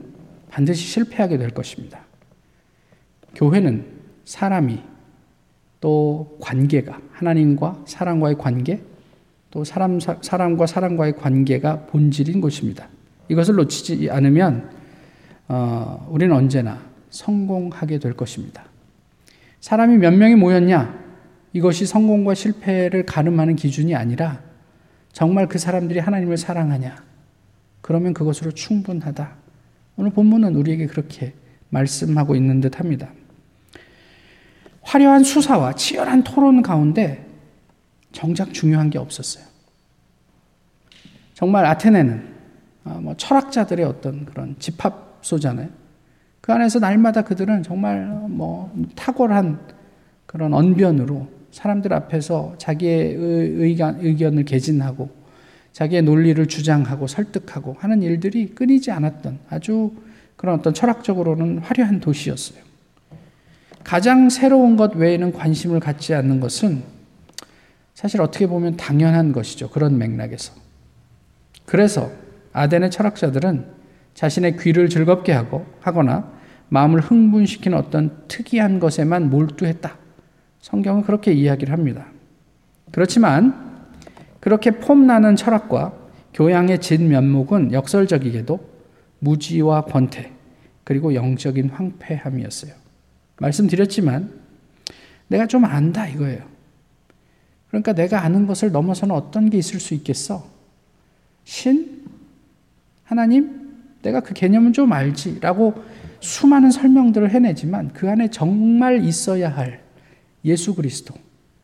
반드시 0.49 0.85
실패하게 0.85 1.37
될 1.37 1.51
것입니다. 1.51 2.04
교회는 3.35 3.85
사람이 4.23 4.81
또 5.81 6.37
관계가 6.41 6.99
하나님과 7.11 7.83
사람과의 7.85 8.37
관계 8.37 8.81
또 9.51 9.63
사람 9.63 9.99
사람과 9.99 10.65
사람과의 10.65 11.15
관계가 11.17 11.85
본질인 11.85 12.41
것입니다. 12.41 12.87
이것을 13.29 13.55
놓치지 13.55 14.09
않으면 14.09 14.69
어, 15.47 16.07
우리는 16.09 16.35
언제나 16.35 16.81
성공하게 17.09 17.99
될 17.99 18.13
것입니다. 18.13 18.65
사람이 19.61 19.97
몇 19.97 20.11
명이 20.11 20.35
모였냐? 20.35 21.05
이것이 21.53 21.85
성공과 21.85 22.33
실패를 22.33 23.05
가늠하는 23.05 23.55
기준이 23.55 23.95
아니라 23.95 24.41
정말 25.13 25.47
그 25.47 25.57
사람들이 25.57 25.99
하나님을 25.99 26.37
사랑하냐? 26.37 26.97
그러면 27.81 28.13
그것으로 28.13 28.51
충분하다. 28.51 29.35
오늘 29.95 30.11
본문은 30.11 30.55
우리에게 30.55 30.87
그렇게 30.87 31.33
말씀하고 31.69 32.35
있는 32.35 32.59
듯 32.59 32.79
합니다. 32.79 33.09
화려한 34.85 35.23
수사와 35.23 35.73
치열한 35.73 36.23
토론 36.23 36.61
가운데 36.61 37.25
정작 38.11 38.53
중요한 38.53 38.89
게 38.89 38.97
없었어요. 38.97 39.43
정말 41.33 41.65
아테네는 41.65 42.35
어, 42.85 42.99
뭐 43.01 43.15
철학자들의 43.17 43.83
어떤 43.85 44.25
그런 44.25 44.55
집합소잖아요. 44.59 45.69
그 46.39 46.53
안에서 46.53 46.79
날마다 46.79 47.23
그들은 47.23 47.63
정말 47.63 48.05
뭐 48.05 48.71
탁월한 48.95 49.59
그런 50.27 50.53
언변으로 50.53 51.27
사람들 51.51 51.91
앞에서 51.91 52.55
자기의 52.57 53.15
의견, 53.15 53.99
의견을 53.99 54.45
개진하고 54.45 55.09
자기의 55.71 56.03
논리를 56.03 56.45
주장하고 56.45 57.07
설득하고 57.07 57.75
하는 57.79 58.03
일들이 58.03 58.53
끊이지 58.53 58.91
않았던 58.91 59.39
아주 59.49 59.93
그런 60.35 60.59
어떤 60.59 60.73
철학적으로는 60.73 61.57
화려한 61.57 61.99
도시였어요. 61.99 62.74
가장 63.85 64.29
새로운 64.29 64.75
것 64.75 64.95
외에는 64.95 65.31
관심을 65.31 65.79
갖지 65.79 66.15
않는 66.15 66.39
것은 66.39 66.83
사실 67.93 68.19
어떻게 68.19 68.47
보면 68.47 68.77
당연한 68.77 69.31
것이죠. 69.31 69.69
그런 69.69 69.97
맥락에서. 69.99 70.53
그래서 71.65 72.11
아덴의 72.51 72.89
철학자들은 72.89 73.65
자신의 74.15 74.57
귀를 74.57 74.89
즐겁게 74.89 75.31
하고 75.33 75.67
하거나 75.81 76.31
마음을 76.69 76.99
흥분시키는 76.99 77.77
어떤 77.77 78.23
특이한 78.27 78.79
것에만 78.79 79.29
몰두했다. 79.29 79.97
성경은 80.61 81.03
그렇게 81.03 81.31
이야기를 81.31 81.71
합니다. 81.71 82.07
그렇지만 82.91 83.85
그렇게 84.39 84.71
폼나는 84.71 85.35
철학과 85.35 85.93
교양의 86.33 86.81
진면목은 86.81 87.71
역설적이게도 87.71 88.59
무지와 89.19 89.85
권태 89.85 90.31
그리고 90.83 91.13
영적인 91.13 91.69
황폐함이었어요. 91.69 92.84
말씀드렸지만 93.37 94.31
내가 95.27 95.47
좀 95.47 95.65
안다 95.65 96.07
이거예요. 96.07 96.43
그러니까 97.67 97.93
내가 97.93 98.23
아는 98.23 98.47
것을 98.47 98.71
넘어서는 98.71 99.13
어떤 99.13 99.49
게 99.49 99.57
있을 99.57 99.79
수 99.79 99.93
있겠어? 99.93 100.47
신? 101.43 102.05
하나님? 103.03 103.65
내가 104.01 104.19
그 104.21 104.33
개념은 104.33 104.73
좀 104.73 104.93
알지 104.93 105.39
라고 105.41 105.83
수많은 106.19 106.71
설명들을 106.71 107.31
해내지만 107.31 107.91
그 107.93 108.09
안에 108.09 108.29
정말 108.29 109.03
있어야 109.03 109.49
할 109.49 109.81
예수 110.43 110.75
그리스도, 110.75 111.13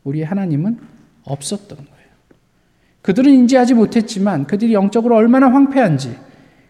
우리 0.04 0.22
하나님은 0.22 0.78
없었던 1.24 1.78
거예요. 1.78 2.02
그들은 3.00 3.32
인지하지 3.32 3.74
못했지만 3.74 4.46
그들이 4.46 4.74
영적으로 4.74 5.16
얼마나 5.16 5.48
황폐한지, 5.50 6.16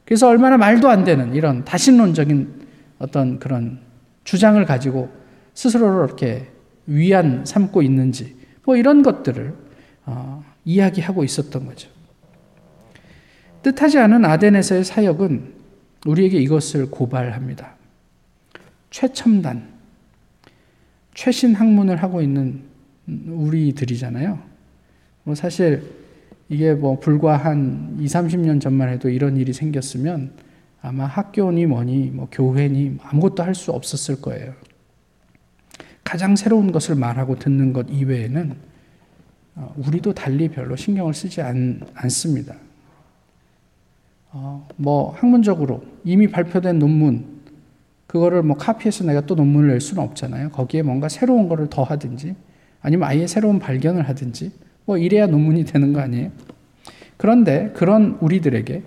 그래서 0.04 0.28
얼마나 0.28 0.56
말도 0.56 0.88
안 0.88 1.04
되는 1.04 1.34
이런 1.34 1.64
다신론적인 1.64 2.62
어떤 2.98 3.38
그런 3.38 3.80
주장을 4.24 4.62
가지고 4.64 5.10
스스로를 5.54 6.06
이렇게 6.06 6.48
위안 6.86 7.44
삼고 7.44 7.82
있는지, 7.82 8.36
뭐 8.64 8.76
이런 8.76 9.02
것들을 9.02 9.54
어, 10.06 10.44
이야기하고 10.64 11.24
있었던 11.24 11.66
거죠. 11.66 11.88
뜻하지 13.62 13.98
않은 13.98 14.24
아덴에서의 14.24 14.84
사역은 14.84 15.54
우리에게 16.06 16.38
이것을 16.38 16.90
고발합니다. 16.90 17.76
최첨단, 18.90 19.68
최신 21.14 21.54
학문을 21.54 22.02
하고 22.02 22.20
있는 22.20 22.62
우리들이잖아요. 23.06 24.38
뭐 25.24 25.34
사실 25.34 25.82
이게 26.48 26.74
뭐 26.74 26.98
불과 26.98 27.36
한 27.36 27.96
2, 28.00 28.06
30년 28.06 28.60
전만 28.60 28.88
해도 28.88 29.08
이런 29.08 29.36
일이 29.36 29.52
생겼으면 29.52 30.32
아마 30.82 31.06
학교니 31.06 31.66
뭐니 31.66 32.10
뭐 32.12 32.28
교회니 32.30 32.98
아무것도 33.02 33.42
할 33.42 33.54
수 33.54 33.70
없었을 33.70 34.20
거예요. 34.20 34.52
가장 36.02 36.34
새로운 36.34 36.72
것을 36.72 36.96
말하고 36.96 37.38
듣는 37.38 37.72
것 37.72 37.86
이외에는 37.88 38.56
어, 39.54 39.74
우리도 39.76 40.12
달리 40.14 40.48
별로 40.48 40.74
신경을 40.74 41.14
쓰지 41.14 41.40
않, 41.42 41.80
않습니다. 41.94 42.56
어, 44.32 44.66
뭐 44.76 45.12
학문적으로 45.12 45.84
이미 46.04 46.26
발표된 46.28 46.78
논문 46.78 47.40
그거를 48.06 48.42
뭐 48.42 48.56
카피해서 48.56 49.04
내가 49.04 49.20
또 49.22 49.34
논문을 49.34 49.68
낼 49.68 49.80
수는 49.80 50.02
없잖아요. 50.02 50.50
거기에 50.50 50.82
뭔가 50.82 51.08
새로운 51.08 51.48
거를 51.48 51.68
더 51.70 51.82
하든지 51.82 52.34
아니면 52.80 53.08
아예 53.08 53.26
새로운 53.26 53.58
발견을 53.58 54.08
하든지 54.08 54.50
뭐 54.84 54.98
이래야 54.98 55.26
논문이 55.26 55.64
되는 55.64 55.92
거 55.92 56.00
아니에요? 56.00 56.32
그런데 57.16 57.70
그런 57.76 58.18
우리들에게 58.20 58.82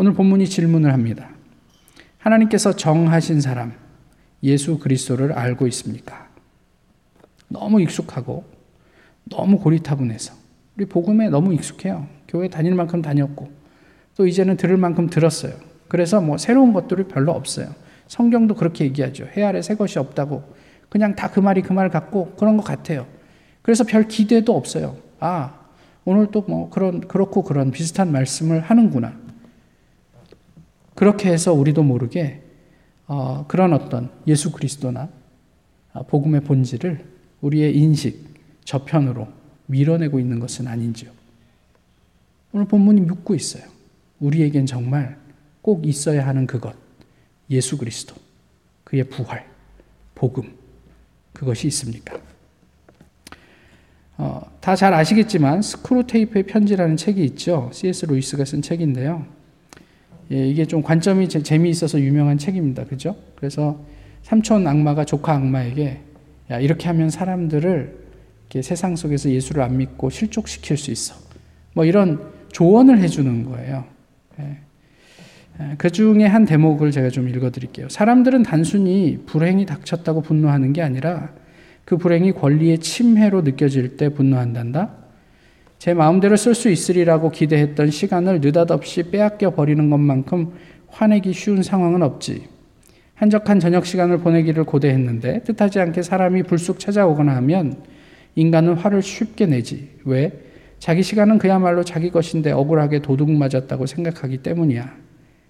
오늘 0.00 0.12
본문이 0.14 0.48
질문을 0.48 0.92
합니다. 0.92 1.28
하나님께서 2.18 2.76
정하신 2.76 3.40
사람 3.40 3.72
예수 4.44 4.78
그리스도를 4.78 5.32
알고 5.32 5.66
있습니까? 5.66 6.28
너무 7.48 7.80
익숙하고 7.82 8.44
너무 9.24 9.58
고리타분해서 9.58 10.34
우리 10.76 10.86
복음에 10.86 11.28
너무 11.28 11.52
익숙해요. 11.52 12.06
교회 12.28 12.48
다닐 12.48 12.76
만큼 12.76 13.02
다녔고 13.02 13.50
또 14.16 14.26
이제는 14.26 14.56
들을 14.56 14.76
만큼 14.76 15.10
들었어요. 15.10 15.54
그래서 15.88 16.20
뭐 16.20 16.38
새로운 16.38 16.72
것들이 16.72 17.04
별로 17.08 17.32
없어요. 17.32 17.74
성경도 18.06 18.54
그렇게 18.54 18.84
얘기하죠. 18.84 19.26
해 19.36 19.42
아래 19.42 19.60
새 19.62 19.74
것이 19.74 19.98
없다고. 19.98 20.44
그냥 20.88 21.16
다 21.16 21.28
그 21.28 21.40
말이 21.40 21.60
그 21.62 21.72
말 21.72 21.90
같고 21.90 22.34
그런 22.38 22.56
것 22.56 22.62
같아요. 22.62 23.04
그래서 23.62 23.82
별 23.84 24.06
기대도 24.08 24.56
없어요. 24.56 24.96
아, 25.18 25.54
오늘 26.04 26.30
또 26.30 26.44
뭐 26.48 26.70
그런, 26.70 27.00
그렇고 27.00 27.42
그런 27.42 27.70
비슷한 27.72 28.12
말씀을 28.12 28.60
하는구나. 28.60 29.27
그렇게 30.98 31.30
해서 31.30 31.52
우리도 31.52 31.84
모르게 31.84 32.42
어, 33.06 33.44
그런 33.46 33.72
어떤 33.72 34.10
예수 34.26 34.50
그리스도나 34.50 35.08
어, 35.92 36.02
복음의 36.04 36.40
본질을 36.40 37.04
우리의 37.40 37.76
인식, 37.76 38.18
저편으로 38.64 39.28
밀어내고 39.66 40.18
있는 40.18 40.40
것은 40.40 40.66
아닌지요. 40.66 41.12
오늘 42.50 42.66
본문이 42.66 43.02
묻고 43.02 43.36
있어요. 43.36 43.62
우리에겐 44.18 44.66
정말 44.66 45.16
꼭 45.62 45.86
있어야 45.86 46.26
하는 46.26 46.48
그것. 46.48 46.74
예수 47.48 47.78
그리스도, 47.78 48.16
그의 48.82 49.04
부활, 49.04 49.46
복음, 50.16 50.52
그것이 51.32 51.68
있습니까? 51.68 52.18
어, 54.16 54.50
다 54.60 54.73
잘 54.73 54.92
아시겠지만 54.94 55.62
스크루테이프의 55.62 56.46
편지라는 56.46 56.96
책이 56.96 57.24
있죠. 57.24 57.70
C.S. 57.72 58.06
루이스가 58.06 58.44
쓴 58.44 58.62
책인데요. 58.62 59.37
예, 60.32 60.46
이게 60.46 60.64
좀 60.64 60.82
관점이 60.82 61.28
재미있어서 61.28 62.00
유명한 62.00 62.38
책입니다. 62.38 62.84
그죠? 62.84 63.16
그래서 63.36 63.80
삼촌 64.22 64.66
악마가 64.66 65.04
조카 65.04 65.34
악마에게 65.34 66.00
야, 66.50 66.60
이렇게 66.60 66.88
하면 66.88 67.10
사람들을 67.10 68.08
세상 68.62 68.96
속에서 68.96 69.30
예수를 69.30 69.62
안 69.62 69.76
믿고 69.76 70.10
실족시킬 70.10 70.76
수 70.76 70.90
있어. 70.90 71.14
뭐 71.74 71.84
이런 71.84 72.20
조언을 72.52 72.98
해주는 72.98 73.44
거예요. 73.44 73.84
예. 74.40 74.58
그 75.76 75.90
중에 75.90 76.24
한 76.24 76.44
대목을 76.44 76.92
제가 76.92 77.10
좀 77.10 77.28
읽어드릴게요. 77.28 77.88
사람들은 77.88 78.44
단순히 78.44 79.18
불행이 79.26 79.66
닥쳤다고 79.66 80.22
분노하는 80.22 80.72
게 80.72 80.82
아니라 80.82 81.30
그 81.84 81.96
불행이 81.96 82.32
권리의 82.32 82.78
침해로 82.78 83.42
느껴질 83.42 83.96
때 83.96 84.08
분노한단다. 84.10 84.97
제 85.78 85.94
마음대로 85.94 86.36
쓸 86.36 86.54
수 86.54 86.70
있으리라고 86.70 87.30
기대했던 87.30 87.90
시간을 87.90 88.40
느닷없이 88.40 89.04
빼앗겨 89.04 89.50
버리는 89.50 89.88
것만큼 89.88 90.52
화내기 90.88 91.32
쉬운 91.32 91.62
상황은 91.62 92.02
없지. 92.02 92.48
한적한 93.14 93.60
저녁 93.60 93.86
시간을 93.86 94.18
보내기를 94.18 94.64
고대했는데 94.64 95.42
뜻하지 95.44 95.80
않게 95.80 96.02
사람이 96.02 96.44
불쑥 96.44 96.78
찾아오거나 96.80 97.34
하면 97.36 97.82
인간은 98.34 98.74
화를 98.74 99.02
쉽게 99.02 99.46
내지. 99.46 99.90
왜? 100.04 100.32
자기 100.78 101.02
시간은 101.02 101.38
그야말로 101.38 101.84
자기 101.84 102.10
것인데 102.10 102.52
억울하게 102.52 103.00
도둑 103.00 103.30
맞았다고 103.30 103.86
생각하기 103.86 104.38
때문이야. 104.38 104.94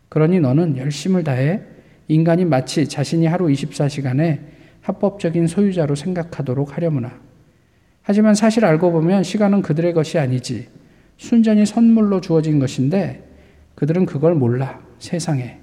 그러니 0.08 0.40
너는 0.40 0.76
열심을 0.76 1.24
다해 1.24 1.60
인간이 2.08 2.44
마치 2.44 2.86
자신이 2.86 3.26
하루 3.26 3.46
24시간의 3.46 4.40
합법적인 4.80 5.46
소유자로 5.46 5.94
생각하도록 5.94 6.76
하려무나. 6.76 7.27
하지만 8.08 8.34
사실 8.34 8.64
알고 8.64 8.90
보면 8.90 9.22
시간은 9.22 9.60
그들의 9.60 9.92
것이 9.92 10.18
아니지. 10.18 10.66
순전히 11.18 11.66
선물로 11.66 12.22
주어진 12.22 12.58
것인데 12.58 13.22
그들은 13.74 14.06
그걸 14.06 14.34
몰라. 14.34 14.80
세상에. 14.98 15.58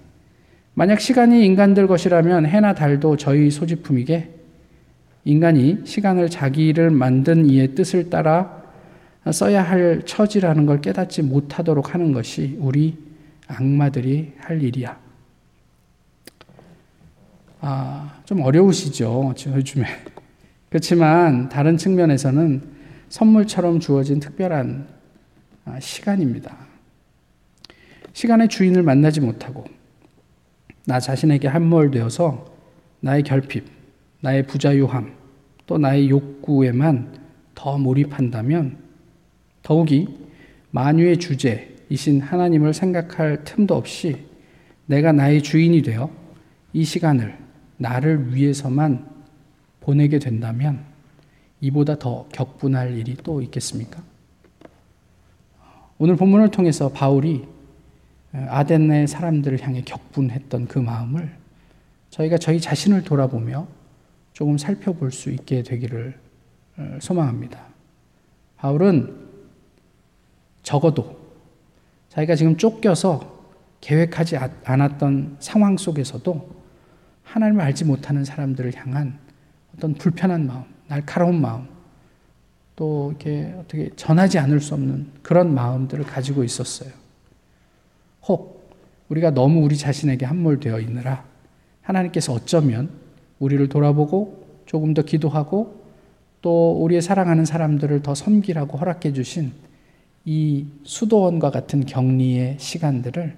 만약 0.75 1.01
시간이 1.01 1.43
인간들 1.43 1.87
것이라면 1.87 2.45
해나 2.45 2.75
달도 2.75 3.17
저희 3.17 3.49
소지품이게 3.49 4.29
인간이 5.23 5.79
시간을 5.85 6.29
자기를 6.29 6.91
만든 6.91 7.49
이의 7.49 7.73
뜻을 7.73 8.11
따라 8.11 8.61
써야 9.31 9.63
할 9.63 10.03
처지라는 10.05 10.67
걸 10.67 10.81
깨닫지 10.81 11.23
못하도록 11.23 11.95
하는 11.95 12.11
것이 12.11 12.57
우리 12.59 12.95
악마들이 13.47 14.33
할 14.37 14.61
일이야. 14.61 14.99
아, 17.61 18.19
좀 18.23 18.41
어려우시죠? 18.43 19.33
요즘에. 19.47 19.87
그렇지만 20.69 21.49
다른 21.49 21.77
측면에서는 21.77 22.61
선물처럼 23.09 23.79
주어진 23.79 24.19
특별한 24.19 24.87
아, 25.65 25.79
시간입니다. 25.79 26.57
시간의 28.13 28.49
주인을 28.49 28.83
만나지 28.83 29.21
못하고 29.21 29.65
나 30.85 30.99
자신에게 30.99 31.47
함몰되어서 31.47 32.45
나의 32.99 33.23
결핍, 33.23 33.65
나의 34.21 34.47
부자유함, 34.47 35.13
또 35.65 35.77
나의 35.77 36.09
욕구에만 36.09 37.13
더 37.55 37.77
몰입한다면 37.77 38.77
더욱이 39.63 40.07
만유의 40.71 41.17
주제이신 41.17 42.21
하나님을 42.21 42.73
생각할 42.73 43.43
틈도 43.43 43.75
없이 43.75 44.25
내가 44.85 45.11
나의 45.11 45.41
주인이 45.41 45.81
되어 45.81 46.11
이 46.73 46.83
시간을 46.83 47.35
나를 47.77 48.35
위해서만 48.35 49.14
보내게 49.85 50.17
된다면 50.17 50.83
이보다 51.61 51.97
더 51.97 52.27
격분할 52.33 52.97
일이 52.97 53.15
또 53.15 53.41
있겠습니까? 53.41 54.01
오늘 55.99 56.15
본문을 56.15 56.49
통해서 56.49 56.89
바울이 56.89 57.47
아덴네 58.33 59.07
사람들을 59.07 59.61
향해 59.61 59.81
격분했던 59.85 60.67
그 60.67 60.79
마음을 60.79 61.31
저희가 62.09 62.37
저희 62.37 62.59
자신을 62.59 63.03
돌아보며 63.03 63.67
조금 64.33 64.57
살펴볼 64.57 65.11
수 65.11 65.29
있게 65.29 65.63
되기를 65.63 66.19
어, 66.77 66.97
소망합니다. 66.99 67.63
바울은 68.57 69.15
적어도 70.63 71.17
자기가 72.09 72.35
지금 72.35 72.57
쫓겨서 72.57 73.33
계획하지 73.79 74.37
않았던 74.63 75.37
상황 75.39 75.77
속에서도 75.77 76.55
하나님을 77.23 77.61
알지 77.63 77.85
못하는 77.85 78.25
사람들을 78.25 78.75
향한 78.75 79.24
어떤 79.75 79.93
불편한 79.93 80.47
마음, 80.47 80.63
날카로운 80.87 81.41
마음, 81.41 81.67
또 82.75 83.09
이렇게 83.11 83.53
어떻게 83.57 83.89
전하지 83.95 84.39
않을 84.39 84.59
수 84.59 84.73
없는 84.73 85.07
그런 85.21 85.53
마음들을 85.53 86.05
가지고 86.05 86.43
있었어요. 86.43 86.91
혹 88.27 88.69
우리가 89.09 89.31
너무 89.31 89.61
우리 89.63 89.77
자신에게 89.77 90.25
함몰되어 90.25 90.79
있느라 90.79 91.23
하나님께서 91.81 92.33
어쩌면 92.33 92.89
우리를 93.39 93.69
돌아보고 93.69 94.45
조금 94.65 94.93
더 94.93 95.03
기도하고 95.03 95.83
또 96.41 96.83
우리의 96.83 97.01
사랑하는 97.01 97.45
사람들을 97.45 98.01
더 98.01 98.15
섬기라고 98.15 98.77
허락해 98.77 99.13
주신 99.13 99.53
이 100.25 100.65
수도원과 100.83 101.51
같은 101.51 101.85
격리의 101.85 102.57
시간들을 102.59 103.37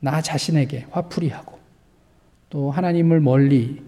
나 0.00 0.22
자신에게 0.22 0.86
화풀이하고 0.90 1.58
또 2.48 2.70
하나님을 2.70 3.20
멀리 3.20 3.82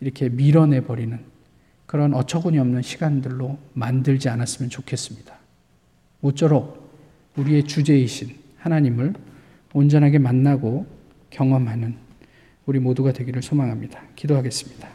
이렇게 0.00 0.28
밀어내 0.28 0.82
버리는 0.82 1.18
그런 1.86 2.14
어처구니 2.14 2.58
없는 2.58 2.82
시간들로 2.82 3.58
만들지 3.72 4.28
않았으면 4.28 4.70
좋겠습니다. 4.70 5.34
모쪼록 6.20 6.88
우리의 7.36 7.64
주제이신 7.64 8.36
하나님을 8.58 9.14
온전하게 9.72 10.18
만나고 10.18 10.86
경험하는 11.30 11.96
우리 12.66 12.78
모두가 12.78 13.12
되기를 13.12 13.42
소망합니다. 13.42 14.02
기도하겠습니다. 14.16 14.88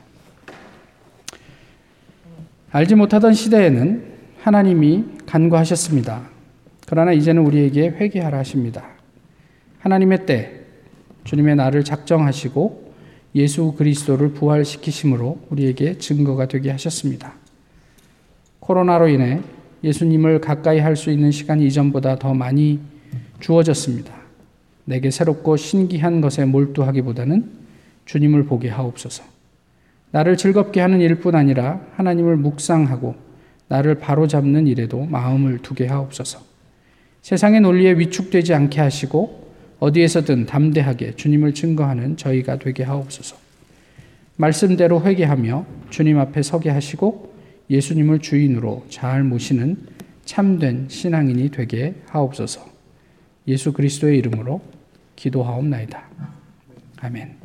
알지 2.72 2.96
못하던 2.96 3.34
시대에는 3.34 4.14
하나님이 4.40 5.06
간과하셨습니다. 5.26 6.30
그러나 6.88 7.14
이제는 7.14 7.46
우리에게 7.46 7.90
회개하라 7.90 8.40
하십니다. 8.40 8.84
하나님의 9.80 10.26
때 10.26 10.60
주님의 11.24 11.56
날을 11.56 11.84
작정하시고 11.84 12.83
예수 13.36 13.74
그리스도를 13.74 14.34
부활시키심으로 14.34 15.40
우리에게 15.50 15.98
증거가 15.98 16.48
되게 16.48 16.70
하셨습니다. 16.72 17.34
코로나로 18.60 19.08
인해 19.10 19.42
예수님을 19.84 20.40
가까이 20.40 20.80
할 20.80 20.96
수 20.96 21.12
있는 21.12 21.32
시간이 21.32 21.66
이전보다 21.68 22.18
더 22.18 22.34
많이 22.34 22.80
주어졌습니다. 23.40 24.14
내게 24.86 25.12
새롭고 25.12 25.58
신기한 25.58 26.22
것에 26.22 26.46
몰두하기보다는 26.46 27.50
주님을 28.06 28.46
보게 28.46 28.70
하옵소서. 28.70 29.24
나를 30.12 30.38
즐겁게 30.38 30.80
하는 30.80 31.02
일뿐 31.02 31.36
아니라 31.36 31.82
하나님을 31.96 32.38
묵상하고 32.38 33.16
나를 33.68 33.96
바로잡는 33.96 34.68
일에도 34.68 35.06
마음을 35.06 35.60
두게 35.60 35.88
하옵소서. 35.88 36.40
세상의 37.22 37.62
논리에 37.62 37.94
위축되지 37.94 38.54
않게 38.54 38.80
하시고 38.80 39.43
어디에서든 39.84 40.46
담대하게 40.46 41.18
주님을 41.18 41.54
증거하는 41.54 42.16
저희가 42.16 42.58
되게 42.58 42.84
하옵소서. 42.84 43.36
말씀대로 44.38 45.04
회개하며 45.04 45.66
주님 45.90 46.20
앞에 46.20 46.42
서게 46.42 46.70
하시고 46.70 47.34
예수님을 47.70 48.20
주인으로 48.20 48.86
잘 48.90 49.26
모시는 49.26 49.76
참된 50.24 50.88
신앙인이 50.88 51.50
되게 51.52 51.96
하옵소서. 52.08 52.66
예수 53.50 53.74
그리스도의 53.74 54.20
이름으로 54.20 54.62
기도하옵나이다. 55.18 56.02
아멘. 57.02 57.36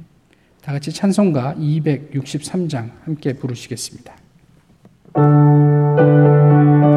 다 0.63 0.73
같이 0.73 0.93
찬송가 0.93 1.57
263장 1.59 2.91
함께 3.05 3.33
부르시겠습니다. 3.33 4.17